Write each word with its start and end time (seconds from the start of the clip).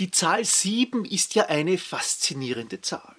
Die 0.00 0.12
Zahl 0.12 0.44
sieben 0.44 1.04
ist 1.04 1.34
ja 1.34 1.46
eine 1.46 1.76
faszinierende 1.76 2.80
Zahl. 2.80 3.16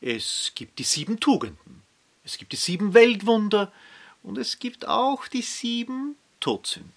Es 0.00 0.52
gibt 0.54 0.78
die 0.78 0.84
sieben 0.84 1.20
Tugenden, 1.20 1.82
es 2.24 2.38
gibt 2.38 2.52
die 2.52 2.56
sieben 2.56 2.94
Weltwunder 2.94 3.72
und 4.22 4.38
es 4.38 4.58
gibt 4.58 4.88
auch 4.88 5.28
die 5.28 5.42
sieben 5.42 6.16
Todsünden. 6.40 6.92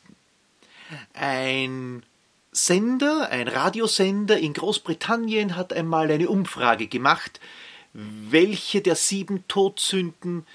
Ein 1.14 2.04
Sender, 2.52 3.30
ein 3.30 3.48
Radiosender 3.48 4.38
in 4.38 4.54
Großbritannien 4.54 5.56
hat 5.56 5.74
einmal 5.74 6.10
eine 6.10 6.30
Umfrage 6.30 6.88
gemacht, 6.88 7.40
welche 7.94 8.82
der 8.82 8.96
sieben 8.96 9.48
Todsünden 9.48 10.48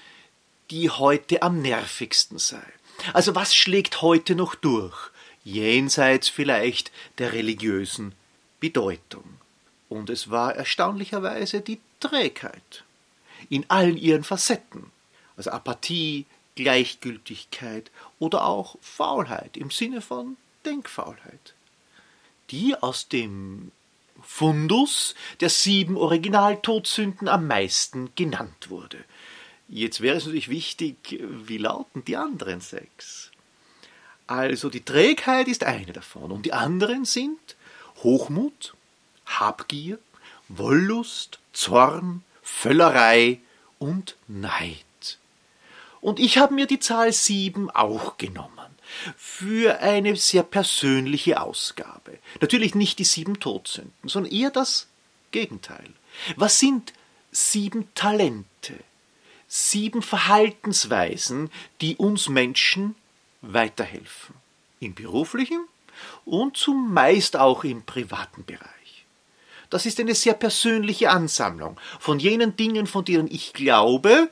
die 0.71 0.89
heute 0.89 1.43
am 1.43 1.61
nervigsten 1.61 2.39
sei. 2.39 2.63
Also 3.13 3.35
was 3.35 3.55
schlägt 3.55 4.01
heute 4.01 4.35
noch 4.35 4.55
durch, 4.55 5.11
jenseits 5.43 6.27
vielleicht 6.29 6.91
der 7.19 7.33
religiösen 7.33 8.13
Bedeutung? 8.59 9.23
Und 9.89 10.09
es 10.09 10.29
war 10.29 10.55
erstaunlicherweise 10.55 11.61
die 11.61 11.79
Trägheit 11.99 12.83
in 13.49 13.69
allen 13.69 13.97
ihren 13.97 14.23
Facetten, 14.23 14.91
also 15.37 15.51
Apathie, 15.51 16.25
Gleichgültigkeit 16.55 17.91
oder 18.19 18.45
auch 18.45 18.77
Faulheit 18.81 19.57
im 19.57 19.71
Sinne 19.71 20.01
von 20.01 20.37
Denkfaulheit, 20.65 21.53
die 22.49 22.75
aus 22.75 23.07
dem 23.07 23.71
Fundus 24.23 25.13
der 25.41 25.49
sieben 25.49 25.97
Originaltodsünden 25.97 27.27
am 27.27 27.47
meisten 27.47 28.09
genannt 28.15 28.69
wurde. 28.69 29.03
Jetzt 29.67 30.01
wäre 30.01 30.17
es 30.17 30.25
natürlich 30.25 30.49
wichtig, 30.49 31.19
wie 31.19 31.57
lauten 31.57 32.05
die 32.05 32.17
anderen 32.17 32.61
sechs? 32.61 33.31
Also 34.27 34.69
die 34.69 34.83
Trägheit 34.83 35.47
ist 35.47 35.63
eine 35.63 35.93
davon 35.93 36.31
und 36.31 36.45
die 36.45 36.53
anderen 36.53 37.05
sind 37.05 37.55
Hochmut, 38.03 38.75
Habgier, 39.25 39.99
Wollust, 40.47 41.39
Zorn, 41.53 42.23
Völlerei 42.41 43.39
und 43.79 44.15
Neid. 44.27 44.83
Und 46.01 46.19
ich 46.19 46.37
habe 46.37 46.53
mir 46.53 46.67
die 46.67 46.79
Zahl 46.79 47.11
sieben 47.11 47.71
auch 47.71 48.17
genommen 48.17 48.51
für 49.17 49.79
eine 49.79 50.15
sehr 50.15 50.43
persönliche 50.43 51.41
Ausgabe. 51.41 52.19
Natürlich 52.41 52.75
nicht 52.75 52.99
die 52.99 53.03
sieben 53.03 53.39
Todsünden, 53.39 54.07
sondern 54.07 54.31
eher 54.31 54.51
das 54.51 54.87
Gegenteil. 55.31 55.89
Was 56.35 56.59
sind 56.59 56.93
sieben 57.31 57.89
Talente? 57.95 58.75
sieben 59.47 60.01
Verhaltensweisen, 60.01 61.49
die 61.81 61.95
uns 61.95 62.29
Menschen 62.29 62.95
weiterhelfen. 63.41 64.35
Im 64.79 64.93
beruflichen 64.93 65.65
und 66.25 66.57
zumeist 66.57 67.37
auch 67.37 67.63
im 67.63 67.83
privaten 67.83 68.45
Bereich. 68.45 69.05
Das 69.69 69.85
ist 69.85 69.99
eine 69.99 70.15
sehr 70.15 70.33
persönliche 70.33 71.09
Ansammlung 71.09 71.79
von 71.99 72.19
jenen 72.19 72.55
Dingen, 72.55 72.87
von 72.87 73.03
denen 73.03 73.27
ich 73.29 73.53
glaube, 73.53 74.29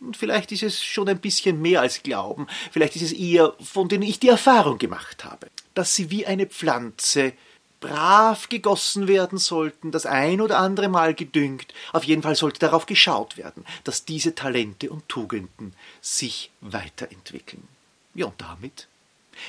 und 0.00 0.16
vielleicht 0.16 0.52
ist 0.52 0.62
es 0.62 0.82
schon 0.82 1.08
ein 1.08 1.18
bisschen 1.18 1.62
mehr 1.62 1.80
als 1.80 2.02
Glauben, 2.02 2.46
vielleicht 2.70 2.96
ist 2.96 3.02
es 3.02 3.12
eher, 3.12 3.54
von 3.60 3.88
denen 3.88 4.02
ich 4.02 4.20
die 4.20 4.28
Erfahrung 4.28 4.78
gemacht 4.78 5.24
habe, 5.24 5.48
dass 5.74 5.94
sie 5.94 6.10
wie 6.10 6.26
eine 6.26 6.46
Pflanze 6.46 7.32
brav 7.80 8.48
gegossen 8.48 9.06
werden 9.06 9.38
sollten, 9.38 9.92
das 9.92 10.06
ein 10.06 10.40
oder 10.40 10.58
andere 10.58 10.88
Mal 10.88 11.14
gedüngt. 11.14 11.72
Auf 11.92 12.04
jeden 12.04 12.22
Fall 12.22 12.34
sollte 12.34 12.58
darauf 12.58 12.86
geschaut 12.86 13.36
werden, 13.36 13.64
dass 13.84 14.04
diese 14.04 14.34
Talente 14.34 14.90
und 14.90 15.08
Tugenden 15.08 15.74
sich 16.00 16.50
weiterentwickeln. 16.60 17.66
Ja, 18.14 18.26
und 18.26 18.40
damit 18.40 18.88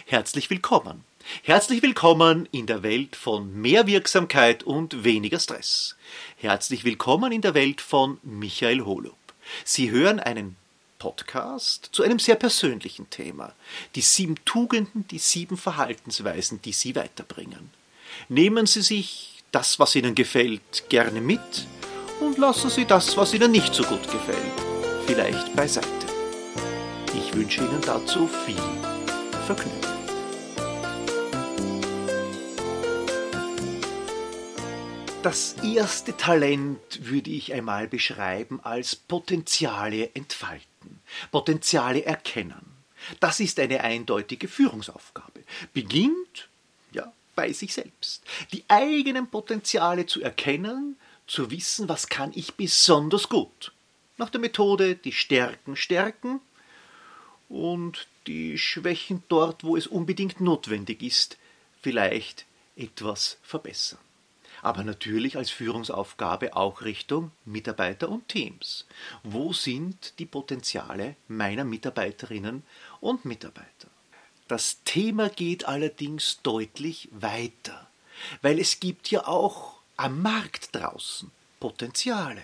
herzlich 0.06 0.50
willkommen. 0.50 1.04
Herzlich 1.44 1.82
willkommen 1.82 2.48
in 2.52 2.66
der 2.66 2.84
Welt 2.84 3.16
von 3.16 3.54
mehr 3.54 3.88
Wirksamkeit 3.88 4.64
und 4.64 5.04
weniger 5.04 5.40
Stress. 5.40 5.96
Herzlich 6.38 6.84
willkommen 6.84 7.32
in 7.32 7.42
der 7.42 7.54
Welt 7.54 7.82
von 7.82 8.20
Michael 8.24 8.86
Holub. 8.86 9.18
Sie 9.64 9.92
hören 9.92 10.20
einen 10.20 10.56
Podcast 11.00 11.90
zu 11.92 12.04
einem 12.04 12.20
sehr 12.20 12.36
persönlichen 12.36 13.10
Thema. 13.10 13.54
Die 13.96 14.02
sieben 14.02 14.36
Tugenden, 14.46 15.08
die 15.08 15.20
sieben 15.20 15.58
Verhaltensweisen, 15.58 16.62
die 16.62 16.74
Sie 16.74 16.96
weiterbringen. 16.96 17.70
Nehmen 18.30 18.66
Sie 18.66 18.82
sich 18.82 19.44
das, 19.52 19.80
was 19.80 19.96
Ihnen 19.96 20.16
gefällt, 20.16 20.90
gerne 20.90 21.22
mit 21.22 21.68
und 22.20 22.38
lassen 22.38 22.70
Sie 22.70 22.86
das, 22.86 23.16
was 23.18 23.34
Ihnen 23.34 23.52
nicht 23.52 23.74
so 23.74 23.84
gut 23.84 24.04
gefällt, 24.12 24.38
vielleicht 25.06 25.56
beiseite. 25.56 25.88
Ich 27.16 27.34
wünsche 27.34 27.62
Ihnen 27.62 27.82
dazu 27.86 28.28
viel 28.28 28.56
Vergnügen. 29.46 29.97
Das 35.28 35.58
erste 35.62 36.16
Talent 36.16 36.80
würde 37.02 37.32
ich 37.32 37.52
einmal 37.52 37.90
beschreiben 37.90 38.62
als 38.64 38.96
Potenziale 38.96 40.10
entfalten, 40.14 41.02
Potenziale 41.32 42.06
erkennen. 42.06 42.66
Das 43.20 43.42
ist 43.42 43.60
eine 43.60 43.84
eindeutige 43.84 44.48
Führungsaufgabe. 44.48 45.44
Beginnt 45.74 46.48
bei 47.36 47.52
sich 47.52 47.74
selbst. 47.74 48.24
Die 48.54 48.64
eigenen 48.70 49.30
Potenziale 49.30 50.06
zu 50.06 50.22
erkennen, 50.22 50.96
zu 51.28 51.52
wissen, 51.52 51.90
was 51.90 52.08
kann 52.08 52.32
ich 52.34 52.54
besonders 52.54 53.28
gut. 53.28 53.74
Nach 54.16 54.30
der 54.30 54.40
Methode 54.40 54.96
die 54.96 55.12
Stärken 55.12 55.76
stärken 55.76 56.40
und 57.50 58.08
die 58.28 58.58
Schwächen 58.58 59.24
dort, 59.28 59.66
wo 59.66 59.76
es 59.76 59.88
unbedingt 59.88 60.40
notwendig 60.40 61.04
ist, 61.04 61.38
vielleicht 61.82 62.46
etwas 62.78 63.40
verbessern. 63.44 64.00
Aber 64.62 64.84
natürlich 64.84 65.38
als 65.38 65.50
Führungsaufgabe 65.50 66.56
auch 66.56 66.82
Richtung 66.82 67.32
Mitarbeiter 67.46 68.10
und 68.10 68.28
Teams. 68.28 68.86
Wo 69.24 69.54
sind 69.54 70.14
die 70.20 70.26
Potenziale 70.26 71.16
meiner 71.28 71.64
Mitarbeiterinnen 71.64 72.64
und 73.00 73.26
Mitarbeiter? 73.26 73.88
Das 74.48 74.84
Thema 74.86 75.30
geht 75.30 75.66
allerdings 75.66 76.40
deutlich 76.42 77.10
weiter, 77.12 77.88
weil 78.42 78.60
es 78.60 78.80
gibt 78.80 79.12
ja 79.12 79.28
auch 79.28 79.78
am 79.98 80.22
Markt 80.22 80.76
draußen 80.76 81.30
Potenziale 81.60 82.42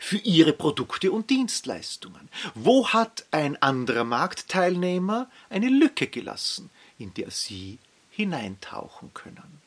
für 0.00 0.18
ihre 0.18 0.52
Produkte 0.52 1.12
und 1.12 1.28
Dienstleistungen. 1.30 2.28
Wo 2.54 2.88
hat 2.88 3.26
ein 3.32 3.60
anderer 3.60 4.04
Marktteilnehmer 4.04 5.28
eine 5.50 5.68
Lücke 5.68 6.06
gelassen, 6.06 6.70
in 6.98 7.12
der 7.14 7.30
sie 7.30 7.78
hineintauchen 8.10 9.12
können? 9.12 9.61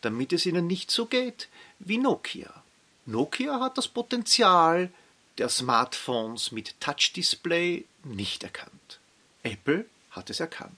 Damit 0.00 0.32
es 0.32 0.46
ihnen 0.46 0.66
nicht 0.66 0.90
so 0.90 1.06
geht 1.06 1.48
wie 1.78 1.98
Nokia. 1.98 2.52
Nokia 3.06 3.60
hat 3.60 3.78
das 3.78 3.88
Potenzial 3.88 4.90
der 5.38 5.48
Smartphones 5.48 6.52
mit 6.52 6.78
Touch-Display 6.80 7.84
nicht 8.04 8.42
erkannt. 8.42 9.00
Apple 9.42 9.86
hat 10.10 10.30
es 10.30 10.40
erkannt. 10.40 10.76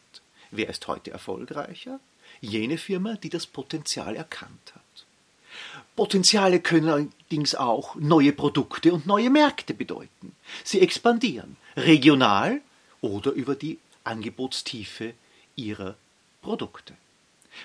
Wer 0.50 0.68
ist 0.68 0.86
heute 0.86 1.10
erfolgreicher? 1.10 1.98
Jene 2.41 2.78
Firma, 2.78 3.14
die 3.14 3.30
das 3.30 3.46
Potenzial 3.46 4.16
erkannt 4.16 4.72
hat. 4.74 4.82
Potenziale 5.96 6.60
können 6.60 6.88
allerdings 6.88 7.54
auch 7.54 7.94
neue 7.96 8.32
Produkte 8.32 8.92
und 8.92 9.06
neue 9.06 9.30
Märkte 9.30 9.74
bedeuten. 9.74 10.34
Sie 10.64 10.80
expandieren, 10.80 11.56
regional 11.76 12.60
oder 13.00 13.32
über 13.32 13.54
die 13.54 13.78
Angebotstiefe 14.04 15.14
ihrer 15.56 15.96
Produkte. 16.41 16.94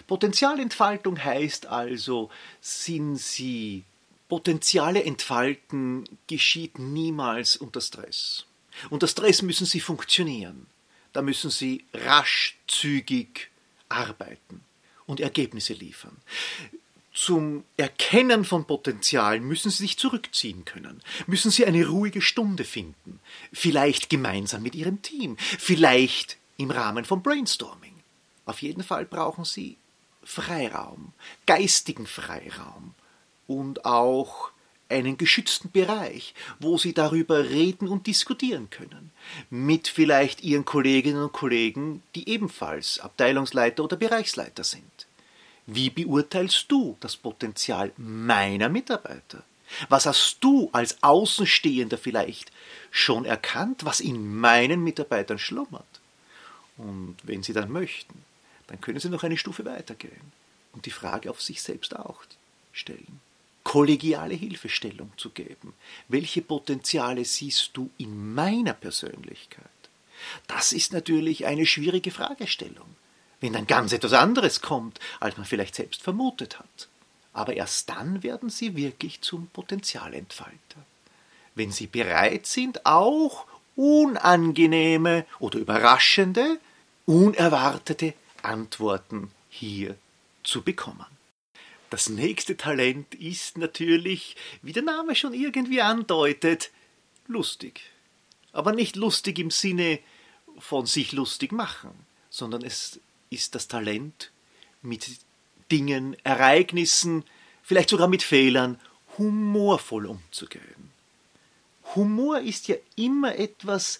Potenzialentfaltung 0.07 1.23
heißt 1.23 1.67
also, 1.67 2.29
sind 2.61 3.17
Sie 3.17 3.83
Potenziale 4.29 5.03
entfalten 5.03 6.03
geschieht 6.27 6.79
niemals 6.79 7.55
unter 7.55 7.81
Stress. 7.81 8.45
Unter 8.89 9.07
Stress 9.07 9.41
müssen 9.41 9.65
Sie 9.65 9.79
funktionieren 9.79 10.67
da 11.17 11.23
müssen 11.23 11.49
sie 11.49 11.83
rasch, 11.95 12.57
zügig 12.67 13.49
arbeiten 13.89 14.61
und 15.07 15.19
Ergebnisse 15.19 15.73
liefern. 15.73 16.15
Zum 17.11 17.63
Erkennen 17.75 18.45
von 18.45 18.67
Potenzial 18.67 19.39
müssen 19.39 19.71
Sie 19.71 19.77
sich 19.77 19.97
zurückziehen 19.97 20.63
können, 20.63 21.01
müssen 21.25 21.49
Sie 21.49 21.65
eine 21.65 21.87
ruhige 21.87 22.21
Stunde 22.21 22.63
finden, 22.63 23.19
vielleicht 23.51 24.11
gemeinsam 24.11 24.61
mit 24.61 24.75
Ihrem 24.75 25.01
Team, 25.01 25.37
vielleicht 25.39 26.37
im 26.57 26.69
Rahmen 26.69 27.03
von 27.03 27.23
Brainstorming. 27.23 27.96
Auf 28.47 28.61
jeden 28.61 28.81
Fall 28.81 29.05
brauchen 29.05 29.43
Sie 29.43 29.77
Freiraum, 30.23 31.11
geistigen 31.45 32.07
Freiraum 32.07 32.95
und 33.45 33.83
auch 33.85 34.51
einen 34.89 35.17
geschützten 35.17 35.69
Bereich, 35.69 36.33
wo 36.57 36.77
Sie 36.77 36.93
darüber 36.93 37.49
reden 37.49 37.89
und 37.89 38.07
diskutieren 38.07 38.69
können, 38.69 39.11
mit 39.49 39.89
vielleicht 39.89 40.43
Ihren 40.43 40.63
Kolleginnen 40.63 41.23
und 41.23 41.33
Kollegen, 41.33 42.01
die 42.15 42.29
ebenfalls 42.29 42.99
Abteilungsleiter 42.99 43.83
oder 43.83 43.97
Bereichsleiter 43.97 44.63
sind. 44.63 45.07
Wie 45.65 45.89
beurteilst 45.89 46.65
du 46.69 46.95
das 47.01 47.17
Potenzial 47.17 47.91
meiner 47.97 48.69
Mitarbeiter? 48.69 49.43
Was 49.89 50.05
hast 50.05 50.37
du 50.39 50.69
als 50.71 51.03
Außenstehender 51.03 51.97
vielleicht 51.97 52.53
schon 52.91 53.25
erkannt, 53.25 53.83
was 53.83 53.99
in 53.99 54.37
meinen 54.37 54.85
Mitarbeitern 54.85 55.37
schlummert? 55.37 55.83
Und 56.77 57.17
wenn 57.23 57.43
Sie 57.43 57.51
dann 57.51 57.69
möchten, 57.69 58.23
dann 58.67 58.81
können 58.81 58.99
Sie 58.99 59.09
noch 59.09 59.23
eine 59.23 59.37
Stufe 59.37 59.65
weitergehen 59.65 60.31
und 60.73 60.85
die 60.85 60.91
Frage 60.91 61.29
auf 61.29 61.41
sich 61.41 61.61
selbst 61.61 61.95
auch 61.95 62.21
stellen, 62.71 63.19
kollegiale 63.63 64.35
Hilfestellung 64.35 65.11
zu 65.17 65.29
geben. 65.31 65.73
Welche 66.07 66.41
Potenziale 66.41 67.25
siehst 67.25 67.71
du 67.73 67.89
in 67.97 68.33
meiner 68.33 68.73
Persönlichkeit? 68.73 69.65
Das 70.47 70.71
ist 70.71 70.93
natürlich 70.93 71.45
eine 71.45 71.65
schwierige 71.65 72.11
Fragestellung, 72.11 72.95
wenn 73.41 73.53
dann 73.53 73.67
ganz 73.67 73.91
etwas 73.91 74.13
anderes 74.13 74.61
kommt, 74.61 74.99
als 75.19 75.37
man 75.37 75.45
vielleicht 75.45 75.75
selbst 75.75 76.01
vermutet 76.01 76.59
hat. 76.59 76.87
Aber 77.33 77.55
erst 77.55 77.89
dann 77.89 78.23
werden 78.23 78.49
sie 78.49 78.75
wirklich 78.75 79.21
zum 79.21 79.47
Potenzialentfalter. 79.47 80.85
Wenn 81.53 81.71
sie 81.71 81.87
bereit 81.87 82.45
sind, 82.45 82.85
auch 82.85 83.45
unangenehme 83.75 85.25
oder 85.39 85.59
überraschende, 85.59 86.59
unerwartete 87.05 88.13
Antworten 88.43 89.31
hier 89.49 89.95
zu 90.43 90.61
bekommen. 90.61 91.05
Das 91.89 92.09
nächste 92.09 92.57
Talent 92.57 93.15
ist 93.15 93.57
natürlich, 93.57 94.35
wie 94.61 94.73
der 94.73 94.83
Name 94.83 95.15
schon 95.15 95.33
irgendwie 95.33 95.81
andeutet, 95.81 96.71
lustig. 97.27 97.81
Aber 98.51 98.73
nicht 98.73 98.95
lustig 98.95 99.39
im 99.39 99.51
Sinne 99.51 99.99
von 100.59 100.85
sich 100.85 101.11
lustig 101.11 101.51
machen, 101.51 101.91
sondern 102.29 102.63
es 102.63 102.99
ist 103.29 103.55
das 103.55 103.67
Talent, 103.67 104.31
mit 104.81 105.07
Dingen, 105.71 106.15
Ereignissen, 106.23 107.23
vielleicht 107.61 107.89
sogar 107.89 108.07
mit 108.07 108.23
Fehlern 108.23 108.79
humorvoll 109.17 110.05
umzugehen. 110.05 110.91
Humor 111.95 112.39
ist 112.39 112.67
ja 112.67 112.75
immer 112.95 113.35
etwas, 113.35 113.99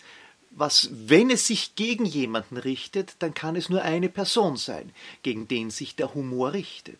was, 0.57 0.89
wenn 0.91 1.29
es 1.29 1.45
sich 1.45 1.75
gegen 1.75 2.05
jemanden 2.05 2.57
richtet, 2.57 3.15
dann 3.19 3.35
kann 3.35 3.55
es 3.55 3.69
nur 3.69 3.83
eine 3.83 4.09
Person 4.09 4.57
sein, 4.57 4.91
gegen 5.21 5.47
den 5.47 5.69
sich 5.69 5.95
der 5.95 6.15
Humor 6.15 6.53
richtet, 6.53 6.99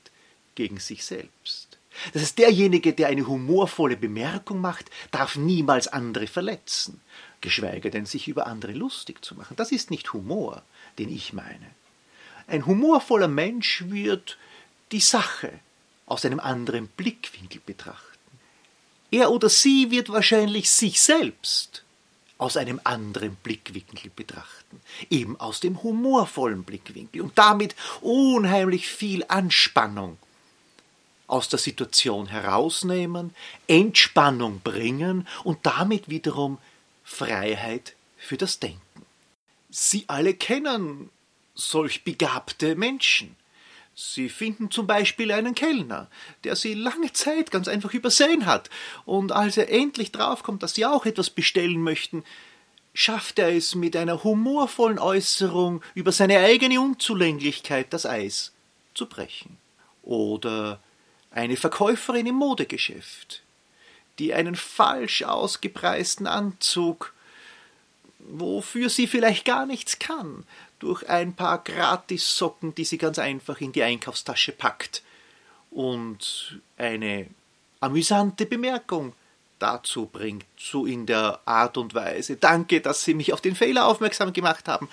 gegen 0.53 0.79
sich 0.79 1.03
selbst. 1.03 1.79
Das 2.13 2.21
heißt, 2.21 2.37
derjenige, 2.37 2.93
der 2.93 3.07
eine 3.07 3.25
humorvolle 3.25 3.97
Bemerkung 3.97 4.61
macht, 4.61 4.91
darf 5.09 5.35
niemals 5.35 5.87
andere 5.87 6.27
verletzen, 6.27 7.01
geschweige 7.41 7.89
denn 7.89 8.05
sich 8.05 8.27
über 8.27 8.45
andere 8.45 8.73
lustig 8.73 9.25
zu 9.25 9.33
machen. 9.33 9.55
Das 9.55 9.71
ist 9.71 9.89
nicht 9.89 10.13
Humor, 10.13 10.61
den 10.99 11.09
ich 11.09 11.33
meine. 11.33 11.71
Ein 12.45 12.67
humorvoller 12.67 13.27
Mensch 13.27 13.85
wird 13.87 14.37
die 14.91 14.99
Sache 14.99 15.51
aus 16.05 16.23
einem 16.23 16.39
anderen 16.39 16.87
Blickwinkel 16.89 17.61
betrachten. 17.65 18.05
Er 19.09 19.31
oder 19.31 19.49
sie 19.49 19.89
wird 19.89 20.09
wahrscheinlich 20.09 20.69
sich 20.69 21.01
selbst 21.01 21.83
aus 22.37 22.57
einem 22.57 22.79
anderen 22.83 23.35
Blickwinkel 23.35 24.11
betrachten, 24.15 24.79
eben 25.09 25.39
aus 25.39 25.59
dem 25.59 25.81
humorvollen 25.83 26.63
Blickwinkel 26.63 27.21
und 27.21 27.37
damit 27.37 27.75
unheimlich 28.01 28.87
viel 28.87 29.25
Anspannung 29.27 30.17
aus 31.27 31.49
der 31.49 31.59
Situation 31.59 32.27
herausnehmen, 32.27 33.35
Entspannung 33.67 34.61
bringen 34.61 35.27
und 35.43 35.65
damit 35.65 36.09
wiederum 36.09 36.57
Freiheit 37.03 37.95
für 38.17 38.37
das 38.37 38.59
Denken. 38.59 38.81
Sie 39.69 40.05
alle 40.07 40.33
kennen 40.33 41.09
solch 41.53 42.03
begabte 42.03 42.75
Menschen. 42.75 43.35
Sie 43.99 44.29
finden 44.29 44.69
zum 44.69 44.85
Beispiel 44.85 45.31
einen 45.31 45.55
Kellner, 45.55 46.07
der 46.43 46.55
sie 46.55 46.75
lange 46.75 47.13
Zeit 47.13 47.49
ganz 47.49 47.67
einfach 47.67 47.95
übersehen 47.95 48.45
hat, 48.45 48.69
und 49.05 49.31
als 49.31 49.57
er 49.57 49.71
endlich 49.71 50.11
draufkommt, 50.11 50.61
dass 50.61 50.75
sie 50.75 50.85
auch 50.85 51.07
etwas 51.07 51.31
bestellen 51.31 51.81
möchten, 51.81 52.23
schafft 52.93 53.39
er 53.39 53.49
es 53.55 53.73
mit 53.73 53.95
einer 53.95 54.23
humorvollen 54.23 54.99
Äußerung 54.99 55.81
über 55.95 56.11
seine 56.11 56.37
eigene 56.37 56.79
Unzulänglichkeit, 56.79 57.91
das 57.91 58.05
Eis 58.05 58.53
zu 58.93 59.07
brechen. 59.07 59.57
Oder 60.03 60.79
eine 61.31 61.57
Verkäuferin 61.57 62.27
im 62.27 62.35
Modegeschäft, 62.35 63.41
die 64.19 64.31
einen 64.31 64.55
falsch 64.55 65.23
ausgepreisten 65.23 66.27
Anzug, 66.27 67.15
wofür 68.19 68.89
sie 68.89 69.07
vielleicht 69.07 69.43
gar 69.43 69.65
nichts 69.65 69.97
kann, 69.97 70.43
durch 70.79 71.07
ein 71.09 71.33
paar 71.33 71.63
Gratissocken, 71.63 72.75
die 72.75 72.85
sie 72.85 72.97
ganz 72.97 73.19
einfach 73.19 73.61
in 73.61 73.71
die 73.71 73.83
Einkaufstasche 73.83 74.51
packt 74.51 75.03
und 75.71 76.59
eine 76.77 77.27
amüsante 77.79 78.45
Bemerkung 78.45 79.13
dazu 79.59 80.05
bringt, 80.05 80.45
so 80.57 80.85
in 80.85 81.05
der 81.05 81.39
Art 81.45 81.77
und 81.77 81.93
Weise. 81.93 82.37
Danke, 82.37 82.81
dass 82.81 83.03
Sie 83.03 83.13
mich 83.13 83.33
auf 83.33 83.41
den 83.41 83.55
Fehler 83.55 83.87
aufmerksam 83.87 84.33
gemacht 84.33 84.67
haben. 84.67 84.87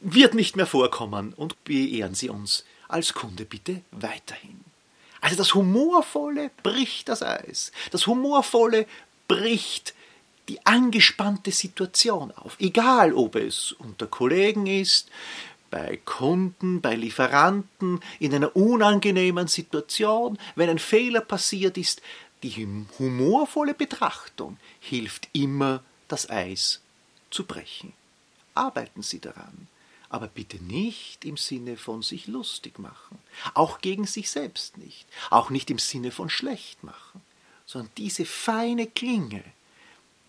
Wird 0.00 0.34
nicht 0.34 0.56
mehr 0.56 0.66
vorkommen 0.66 1.32
und 1.34 1.62
beehren 1.64 2.14
Sie 2.14 2.28
uns 2.28 2.64
als 2.88 3.12
Kunde 3.12 3.44
bitte 3.44 3.82
weiterhin. 3.90 4.64
Also 5.20 5.36
das 5.36 5.54
Humorvolle 5.54 6.50
bricht 6.62 7.08
das 7.08 7.22
Eis. 7.22 7.72
Das 7.90 8.06
Humorvolle 8.06 8.86
bricht 9.26 9.94
die 10.48 10.64
angespannte 10.64 11.52
Situation 11.52 12.32
auf. 12.32 12.56
Egal, 12.58 13.12
ob 13.12 13.36
es 13.36 13.72
unter 13.72 14.06
Kollegen 14.06 14.66
ist, 14.66 15.10
bei 15.70 15.98
Kunden, 16.04 16.80
bei 16.80 16.94
Lieferanten, 16.94 18.00
in 18.18 18.34
einer 18.34 18.56
unangenehmen 18.56 19.48
Situation, 19.48 20.38
wenn 20.56 20.70
ein 20.70 20.78
Fehler 20.78 21.20
passiert 21.20 21.76
ist, 21.76 22.00
die 22.42 22.66
humorvolle 22.98 23.74
Betrachtung 23.74 24.58
hilft 24.80 25.28
immer, 25.32 25.82
das 26.06 26.30
Eis 26.30 26.80
zu 27.30 27.44
brechen. 27.44 27.92
Arbeiten 28.54 29.02
Sie 29.02 29.20
daran, 29.20 29.68
aber 30.08 30.28
bitte 30.28 30.56
nicht 30.64 31.24
im 31.24 31.36
Sinne 31.36 31.76
von 31.76 32.02
sich 32.02 32.26
lustig 32.26 32.78
machen, 32.78 33.18
auch 33.54 33.80
gegen 33.80 34.06
sich 34.06 34.30
selbst 34.30 34.78
nicht, 34.78 35.06
auch 35.30 35.50
nicht 35.50 35.70
im 35.70 35.78
Sinne 35.78 36.10
von 36.10 36.30
schlecht 36.30 36.82
machen, 36.82 37.20
sondern 37.66 37.90
diese 37.98 38.24
feine 38.24 38.86
Klinge, 38.86 39.44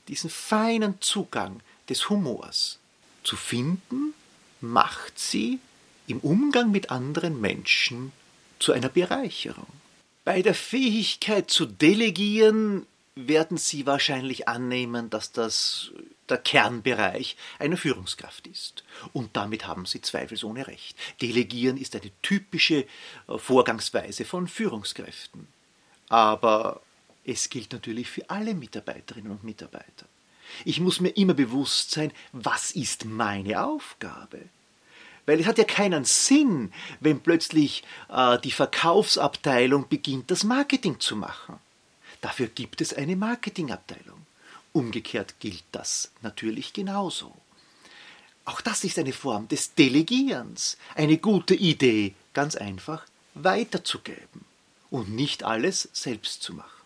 diesen 0.09 0.29
feinen 0.29 0.99
Zugang 0.99 1.61
des 1.87 2.09
Humors 2.09 2.79
zu 3.23 3.35
finden, 3.35 4.13
macht 4.59 5.17
sie 5.17 5.59
im 6.07 6.19
Umgang 6.19 6.71
mit 6.71 6.89
anderen 6.89 7.39
Menschen 7.39 8.11
zu 8.59 8.73
einer 8.73 8.89
Bereicherung. 8.89 9.67
Bei 10.25 10.41
der 10.41 10.55
Fähigkeit 10.55 11.49
zu 11.49 11.65
delegieren 11.65 12.85
werden 13.15 13.57
Sie 13.57 13.85
wahrscheinlich 13.85 14.47
annehmen, 14.47 15.09
dass 15.09 15.31
das 15.31 15.91
der 16.29 16.37
Kernbereich 16.37 17.35
einer 17.57 17.77
Führungskraft 17.77 18.47
ist. 18.47 18.83
Und 19.13 19.35
damit 19.35 19.67
haben 19.67 19.85
Sie 19.85 20.01
zweifelsohne 20.01 20.67
recht. 20.67 20.95
Delegieren 21.21 21.77
ist 21.77 21.95
eine 21.95 22.11
typische 22.21 22.85
äh, 23.27 23.37
Vorgangsweise 23.37 24.25
von 24.25 24.47
Führungskräften. 24.47 25.47
Aber 26.07 26.81
es 27.29 27.49
gilt 27.49 27.71
natürlich 27.71 28.09
für 28.09 28.29
alle 28.29 28.53
Mitarbeiterinnen 28.53 29.31
und 29.31 29.43
Mitarbeiter. 29.43 30.05
Ich 30.65 30.79
muss 30.79 30.99
mir 30.99 31.09
immer 31.09 31.35
bewusst 31.35 31.91
sein, 31.91 32.11
was 32.31 32.71
ist 32.71 33.05
meine 33.05 33.63
Aufgabe? 33.63 34.41
Weil 35.25 35.39
es 35.39 35.45
hat 35.45 35.59
ja 35.59 35.63
keinen 35.63 36.05
Sinn, 36.05 36.73
wenn 36.99 37.19
plötzlich 37.19 37.83
äh, 38.09 38.39
die 38.39 38.51
Verkaufsabteilung 38.51 39.87
beginnt, 39.87 40.31
das 40.31 40.43
Marketing 40.43 40.99
zu 40.99 41.15
machen. 41.15 41.59
Dafür 42.21 42.47
gibt 42.47 42.81
es 42.81 42.93
eine 42.93 43.15
Marketingabteilung. 43.15 44.25
Umgekehrt 44.73 45.39
gilt 45.39 45.63
das 45.71 46.11
natürlich 46.21 46.73
genauso. 46.73 47.33
Auch 48.45 48.61
das 48.61 48.83
ist 48.83 48.97
eine 48.97 49.13
Form 49.13 49.47
des 49.47 49.75
Delegierens, 49.75 50.77
eine 50.95 51.19
gute 51.19 51.53
Idee, 51.53 52.15
ganz 52.33 52.55
einfach 52.55 53.05
weiterzugeben 53.35 54.45
und 54.89 55.11
nicht 55.11 55.43
alles 55.43 55.89
selbst 55.93 56.41
zu 56.41 56.55
machen. 56.55 56.78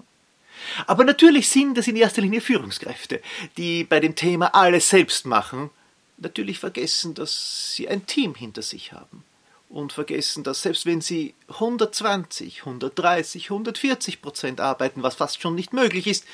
Aber 0.88 1.04
natürlich 1.04 1.50
sind 1.50 1.78
es 1.78 1.88
in 1.88 1.96
erster 1.96 2.22
Linie 2.22 2.42
Führungskräfte, 2.42 3.22
die 3.58 3.84
bei 3.84 4.00
dem 4.00 4.16
Thema 4.16 4.54
alles 4.56 4.90
selbst 4.90 5.26
machen, 5.26 5.70
natürlich 6.18 6.60
vergessen, 6.60 7.14
dass 7.14 7.74
sie 7.74 7.88
ein 7.88 8.06
Team 8.06 8.36
hinter 8.36 8.62
sich 8.62 8.94
haben. 8.94 9.24
Und 9.70 9.92
vergessen, 9.92 10.44
dass 10.44 10.62
selbst 10.62 10.86
wenn 10.86 11.02
sie 11.02 11.34
120, 11.48 12.60
130, 12.60 13.46
140 13.46 14.22
Prozent 14.22 14.62
arbeiten, 14.62 15.02
was 15.02 15.16
fast 15.16 15.42
schon 15.42 15.56
nicht 15.56 15.74
möglich 15.74 16.06
ist, 16.06 16.26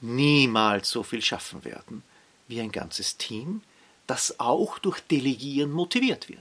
niemals 0.00 0.90
so 0.90 1.02
viel 1.02 1.22
schaffen 1.22 1.64
werden 1.64 2.02
wie 2.48 2.60
ein 2.60 2.72
ganzes 2.72 3.16
Team, 3.16 3.62
das 4.06 4.38
auch 4.40 4.78
durch 4.78 5.00
Delegieren 5.00 5.70
motiviert 5.72 6.28
wird. 6.28 6.40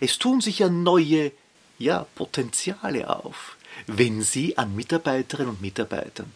Es 0.00 0.18
tun 0.18 0.40
sich 0.40 0.58
ja 0.58 0.68
neue 0.68 1.32
ja, 1.78 2.06
Potenziale 2.14 3.08
auf, 3.08 3.56
wenn 3.86 4.22
sie 4.22 4.58
an 4.58 4.74
Mitarbeiterinnen 4.74 5.50
und 5.50 5.60
Mitarbeitern 5.60 6.32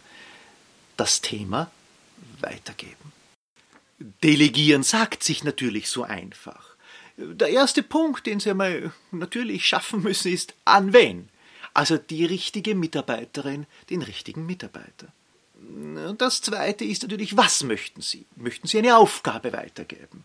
das 1.01 1.19
Thema 1.21 1.71
weitergeben. 2.41 3.11
Delegieren 4.21 4.83
sagt 4.83 5.23
sich 5.23 5.43
natürlich 5.43 5.89
so 5.89 6.03
einfach. 6.03 6.75
Der 7.17 7.49
erste 7.49 7.81
Punkt, 7.81 8.27
den 8.27 8.39
Sie 8.39 8.51
einmal 8.51 8.93
natürlich 9.09 9.65
schaffen 9.65 10.03
müssen, 10.03 10.31
ist 10.31 10.53
an 10.63 10.93
wen? 10.93 11.29
Also 11.73 11.97
die 11.97 12.23
richtige 12.23 12.75
Mitarbeiterin, 12.75 13.65
den 13.89 14.03
richtigen 14.03 14.45
Mitarbeiter. 14.45 15.07
Das 16.19 16.43
zweite 16.43 16.85
ist 16.85 17.01
natürlich, 17.01 17.35
was 17.35 17.63
möchten 17.63 18.01
Sie? 18.01 18.27
Möchten 18.35 18.67
Sie 18.67 18.77
eine 18.77 18.95
Aufgabe 18.95 19.53
weitergeben? 19.53 20.23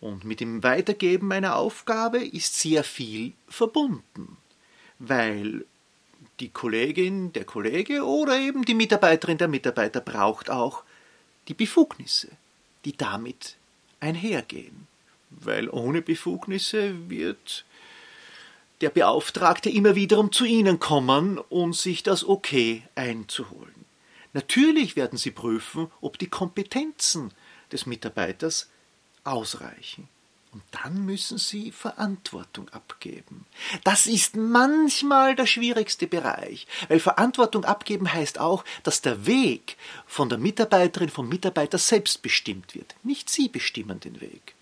Und 0.00 0.24
mit 0.24 0.40
dem 0.40 0.62
Weitergeben 0.62 1.30
einer 1.32 1.56
Aufgabe 1.56 2.24
ist 2.24 2.58
sehr 2.58 2.82
viel 2.82 3.34
verbunden, 3.46 4.38
weil 4.98 5.66
die 6.40 6.50
Kollegin, 6.50 7.32
der 7.32 7.44
Kollege 7.44 8.04
oder 8.04 8.38
eben 8.38 8.64
die 8.64 8.74
Mitarbeiterin, 8.74 9.38
der 9.38 9.48
Mitarbeiter 9.48 10.00
braucht 10.00 10.50
auch 10.50 10.84
die 11.48 11.54
Befugnisse, 11.54 12.28
die 12.84 12.96
damit 12.96 13.56
einhergehen. 14.00 14.86
Weil 15.30 15.68
ohne 15.68 16.02
Befugnisse 16.02 17.10
wird 17.10 17.64
der 18.80 18.90
Beauftragte 18.90 19.68
immer 19.70 19.94
wiederum 19.94 20.32
zu 20.32 20.44
Ihnen 20.44 20.78
kommen, 20.78 21.38
um 21.38 21.72
sich 21.72 22.02
das 22.02 22.26
Okay 22.26 22.82
einzuholen. 22.94 23.74
Natürlich 24.32 24.94
werden 24.94 25.18
Sie 25.18 25.32
prüfen, 25.32 25.90
ob 26.00 26.18
die 26.18 26.28
Kompetenzen 26.28 27.32
des 27.72 27.86
Mitarbeiters 27.86 28.68
ausreichen. 29.24 30.08
Und 30.58 30.64
dann 30.72 31.04
müssen 31.04 31.38
sie 31.38 31.70
Verantwortung 31.70 32.68
abgeben. 32.70 33.46
Das 33.84 34.08
ist 34.08 34.34
manchmal 34.34 35.36
der 35.36 35.46
schwierigste 35.46 36.08
Bereich, 36.08 36.66
weil 36.88 36.98
Verantwortung 36.98 37.64
abgeben 37.64 38.12
heißt 38.12 38.40
auch, 38.40 38.64
dass 38.82 39.00
der 39.00 39.24
Weg 39.24 39.76
von 40.08 40.28
der 40.28 40.38
Mitarbeiterin, 40.38 41.10
vom 41.10 41.28
Mitarbeiter 41.28 41.78
selbst 41.78 42.22
bestimmt 42.22 42.74
wird. 42.74 42.96
Nicht 43.04 43.30
sie 43.30 43.48
bestimmen 43.48 44.00
den 44.00 44.20
Weg, 44.20 44.56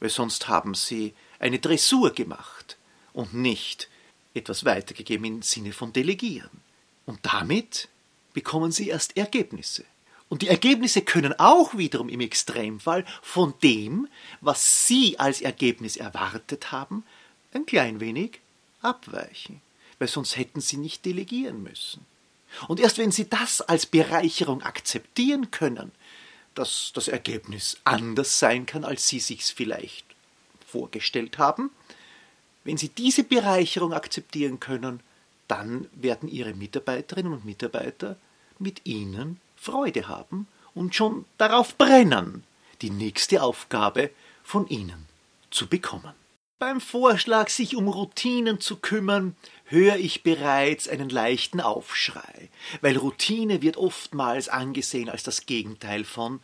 weil 0.00 0.10
sonst 0.10 0.48
haben 0.48 0.74
sie 0.74 1.14
eine 1.38 1.60
Dressur 1.60 2.10
gemacht 2.10 2.76
und 3.12 3.32
nicht 3.32 3.88
etwas 4.34 4.64
weitergegeben 4.64 5.26
im 5.26 5.42
Sinne 5.42 5.72
von 5.72 5.92
Delegieren. 5.92 6.60
Und 7.04 7.20
damit 7.22 7.88
bekommen 8.34 8.72
sie 8.72 8.88
erst 8.88 9.16
Ergebnisse. 9.16 9.84
Und 10.28 10.42
die 10.42 10.48
Ergebnisse 10.48 11.02
können 11.02 11.38
auch 11.38 11.76
wiederum 11.76 12.08
im 12.08 12.20
Extremfall 12.20 13.04
von 13.22 13.54
dem, 13.62 14.08
was 14.40 14.86
Sie 14.86 15.18
als 15.18 15.40
Ergebnis 15.40 15.96
erwartet 15.96 16.72
haben, 16.72 17.04
ein 17.52 17.66
klein 17.66 18.00
wenig 18.00 18.40
abweichen, 18.82 19.60
weil 19.98 20.08
sonst 20.08 20.36
hätten 20.36 20.60
Sie 20.60 20.78
nicht 20.78 21.04
delegieren 21.04 21.62
müssen. 21.62 22.04
Und 22.68 22.80
erst 22.80 22.98
wenn 22.98 23.12
Sie 23.12 23.28
das 23.28 23.60
als 23.60 23.86
Bereicherung 23.86 24.62
akzeptieren 24.62 25.50
können, 25.50 25.92
dass 26.54 26.90
das 26.94 27.08
Ergebnis 27.08 27.78
anders 27.84 28.38
sein 28.38 28.66
kann, 28.66 28.84
als 28.84 29.08
Sie 29.08 29.20
sich's 29.20 29.50
vielleicht 29.50 30.06
vorgestellt 30.66 31.38
haben, 31.38 31.70
wenn 32.64 32.76
Sie 32.76 32.88
diese 32.88 33.22
Bereicherung 33.22 33.92
akzeptieren 33.92 34.58
können, 34.58 35.00
dann 35.46 35.88
werden 35.92 36.28
Ihre 36.28 36.54
Mitarbeiterinnen 36.54 37.32
und 37.32 37.44
Mitarbeiter 37.44 38.16
mit 38.58 38.86
Ihnen 38.86 39.40
Freude 39.56 40.08
haben 40.08 40.46
und 40.74 40.94
schon 40.94 41.24
darauf 41.38 41.76
brennen, 41.76 42.44
die 42.82 42.90
nächste 42.90 43.42
Aufgabe 43.42 44.10
von 44.42 44.68
Ihnen 44.68 45.06
zu 45.50 45.66
bekommen. 45.66 46.14
Beim 46.58 46.80
Vorschlag, 46.80 47.50
sich 47.50 47.76
um 47.76 47.86
Routinen 47.86 48.60
zu 48.60 48.76
kümmern, 48.76 49.36
höre 49.64 49.96
ich 49.96 50.22
bereits 50.22 50.88
einen 50.88 51.10
leichten 51.10 51.60
Aufschrei, 51.60 52.48
weil 52.80 52.96
Routine 52.96 53.60
wird 53.60 53.76
oftmals 53.76 54.48
angesehen 54.48 55.10
als 55.10 55.22
das 55.22 55.44
Gegenteil 55.44 56.04
von 56.04 56.40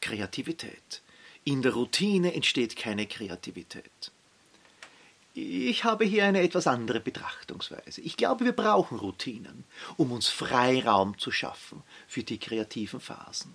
Kreativität. 0.00 1.02
In 1.44 1.60
der 1.60 1.74
Routine 1.74 2.32
entsteht 2.32 2.76
keine 2.76 3.06
Kreativität. 3.06 4.12
Ich 5.42 5.84
habe 5.84 6.04
hier 6.04 6.26
eine 6.26 6.42
etwas 6.42 6.66
andere 6.66 7.00
Betrachtungsweise. 7.00 8.02
Ich 8.02 8.18
glaube, 8.18 8.44
wir 8.44 8.52
brauchen 8.52 8.98
Routinen, 8.98 9.64
um 9.96 10.12
uns 10.12 10.28
Freiraum 10.28 11.18
zu 11.18 11.30
schaffen 11.30 11.82
für 12.06 12.22
die 12.22 12.38
kreativen 12.38 13.00
Phasen. 13.00 13.54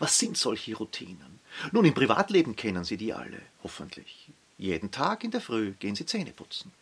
Was 0.00 0.18
sind 0.18 0.36
solche 0.36 0.76
Routinen? 0.76 1.38
Nun, 1.70 1.84
im 1.84 1.94
Privatleben 1.94 2.56
kennen 2.56 2.82
Sie 2.82 2.96
die 2.96 3.12
alle, 3.12 3.40
hoffentlich. 3.62 4.28
Jeden 4.58 4.90
Tag 4.90 5.22
in 5.22 5.30
der 5.30 5.40
Früh 5.40 5.72
gehen 5.78 5.94
Sie 5.94 6.04
Zähne 6.04 6.32
putzen. 6.32 6.72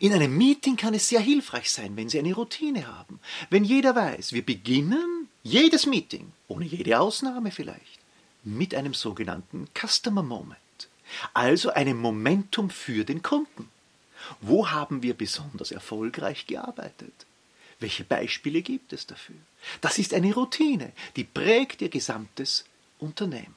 In 0.00 0.14
einem 0.14 0.36
Meeting 0.36 0.76
kann 0.76 0.94
es 0.94 1.08
sehr 1.08 1.20
hilfreich 1.20 1.70
sein, 1.70 1.94
wenn 1.96 2.08
Sie 2.08 2.18
eine 2.18 2.34
Routine 2.34 2.86
haben. 2.86 3.20
Wenn 3.50 3.64
jeder 3.64 3.94
weiß, 3.94 4.32
wir 4.32 4.44
beginnen 4.44 5.28
jedes 5.42 5.84
Meeting, 5.84 6.32
ohne 6.48 6.64
jede 6.64 6.98
Ausnahme 6.98 7.50
vielleicht, 7.50 8.00
mit 8.44 8.74
einem 8.74 8.94
sogenannten 8.94 9.68
Customer 9.74 10.22
Moment. 10.22 10.58
Also 11.34 11.70
einem 11.70 11.98
Momentum 11.98 12.70
für 12.70 13.04
den 13.04 13.22
Kunden. 13.22 13.70
Wo 14.40 14.70
haben 14.70 15.02
wir 15.02 15.14
besonders 15.14 15.70
erfolgreich 15.70 16.46
gearbeitet? 16.46 17.26
Welche 17.80 18.04
Beispiele 18.04 18.62
gibt 18.62 18.92
es 18.92 19.06
dafür? 19.06 19.36
Das 19.80 19.98
ist 19.98 20.12
eine 20.12 20.34
Routine, 20.34 20.92
die 21.16 21.24
prägt 21.24 21.80
ihr 21.80 21.88
gesamtes 21.88 22.64
Unternehmen. 22.98 23.54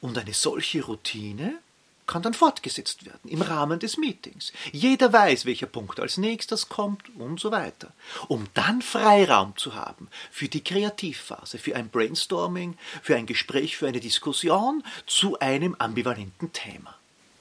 Und 0.00 0.18
eine 0.18 0.34
solche 0.34 0.84
Routine 0.84 1.58
kann 2.06 2.22
dann 2.22 2.34
fortgesetzt 2.34 3.04
werden 3.04 3.28
im 3.28 3.42
Rahmen 3.42 3.78
des 3.78 3.96
Meetings. 3.96 4.52
Jeder 4.72 5.12
weiß, 5.12 5.44
welcher 5.44 5.66
Punkt 5.66 6.00
als 6.00 6.16
nächstes 6.16 6.68
kommt 6.68 7.02
und 7.16 7.40
so 7.40 7.50
weiter. 7.50 7.92
Um 8.28 8.46
dann 8.54 8.82
Freiraum 8.82 9.56
zu 9.56 9.74
haben 9.74 10.08
für 10.30 10.48
die 10.48 10.62
Kreativphase, 10.62 11.58
für 11.58 11.76
ein 11.76 11.88
Brainstorming, 11.88 12.76
für 13.02 13.16
ein 13.16 13.26
Gespräch, 13.26 13.76
für 13.76 13.88
eine 13.88 14.00
Diskussion 14.00 14.82
zu 15.06 15.38
einem 15.40 15.74
ambivalenten 15.78 16.52
Thema. 16.52 16.94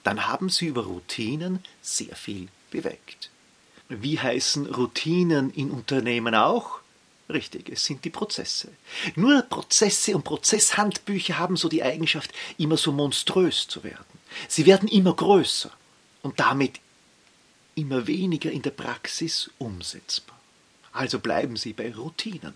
Dann 0.03 0.27
haben 0.27 0.49
Sie 0.49 0.67
über 0.67 0.85
Routinen 0.85 1.63
sehr 1.81 2.15
viel 2.15 2.47
bewegt. 2.71 3.29
Wie 3.89 4.19
heißen 4.19 4.67
Routinen 4.67 5.51
in 5.51 5.71
Unternehmen 5.71 6.33
auch? 6.35 6.79
Richtig, 7.29 7.69
es 7.69 7.85
sind 7.85 8.05
die 8.05 8.11
Prozesse. 8.11 8.69
Nur 9.15 9.41
Prozesse 9.41 10.15
und 10.15 10.23
Prozesshandbücher 10.23 11.39
haben 11.39 11.57
so 11.57 11.69
die 11.69 11.81
Eigenschaft, 11.81 12.31
immer 12.57 12.77
so 12.77 12.91
monströs 12.91 13.67
zu 13.67 13.83
werden. 13.83 14.05
Sie 14.47 14.65
werden 14.65 14.87
immer 14.87 15.13
größer 15.13 15.71
und 16.21 16.39
damit 16.39 16.79
immer 17.75 18.07
weniger 18.07 18.51
in 18.51 18.61
der 18.61 18.71
Praxis 18.71 19.49
umsetzbar. 19.57 20.39
Also 20.91 21.19
bleiben 21.19 21.57
Sie 21.57 21.73
bei 21.73 21.93
Routinen, 21.93 22.53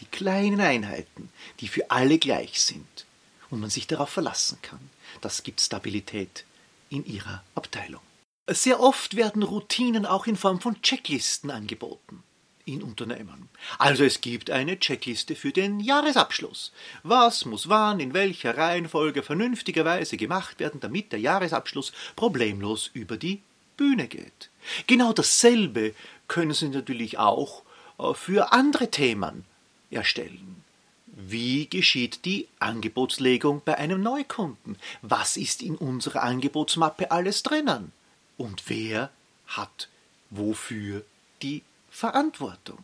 die 0.00 0.06
kleinen 0.06 0.60
Einheiten, 0.60 1.30
die 1.60 1.68
für 1.68 1.90
alle 1.90 2.18
gleich 2.18 2.60
sind 2.60 3.06
und 3.50 3.60
man 3.60 3.70
sich 3.70 3.86
darauf 3.86 4.10
verlassen 4.10 4.58
kann. 4.62 4.90
Das 5.20 5.42
gibt 5.42 5.60
Stabilität 5.60 6.44
in 6.90 7.04
Ihrer 7.06 7.42
Abteilung. 7.54 8.02
Sehr 8.50 8.80
oft 8.80 9.16
werden 9.16 9.42
Routinen 9.42 10.06
auch 10.06 10.26
in 10.26 10.36
Form 10.36 10.60
von 10.60 10.80
Checklisten 10.82 11.50
angeboten 11.50 12.22
in 12.68 12.82
Unternehmen. 12.82 13.48
Also 13.78 14.04
es 14.04 14.20
gibt 14.20 14.50
eine 14.50 14.78
Checkliste 14.78 15.34
für 15.34 15.52
den 15.52 15.80
Jahresabschluss. 15.80 16.72
Was 17.02 17.44
muss 17.44 17.68
wann, 17.68 18.00
in 18.00 18.14
welcher 18.14 18.56
Reihenfolge 18.56 19.22
vernünftigerweise 19.22 20.16
gemacht 20.16 20.60
werden, 20.60 20.80
damit 20.80 21.12
der 21.12 21.20
Jahresabschluss 21.20 21.92
problemlos 22.14 22.90
über 22.92 23.16
die 23.16 23.40
Bühne 23.78 24.08
geht. 24.08 24.50
Genau 24.86 25.14
dasselbe 25.14 25.94
können 26.26 26.52
Sie 26.52 26.68
natürlich 26.68 27.16
auch 27.16 27.62
äh, 27.98 28.12
für 28.12 28.52
andere 28.52 28.90
Themen 28.90 29.46
erstellen. 29.90 30.62
Wie 31.06 31.66
geschieht 31.66 32.26
die 32.26 32.48
Angebotslegung 32.58 33.62
bei 33.64 33.78
einem 33.78 34.02
Neukunden? 34.02 34.76
Was 35.00 35.36
ist 35.36 35.62
in 35.62 35.74
unserer 35.74 36.22
Angebotsmappe 36.22 37.10
alles 37.10 37.42
drinnen? 37.42 37.92
Und 38.36 38.64
wer 38.68 39.10
hat 39.46 39.88
wofür 40.30 41.02
die 41.42 41.62
Verantwortung. 41.98 42.78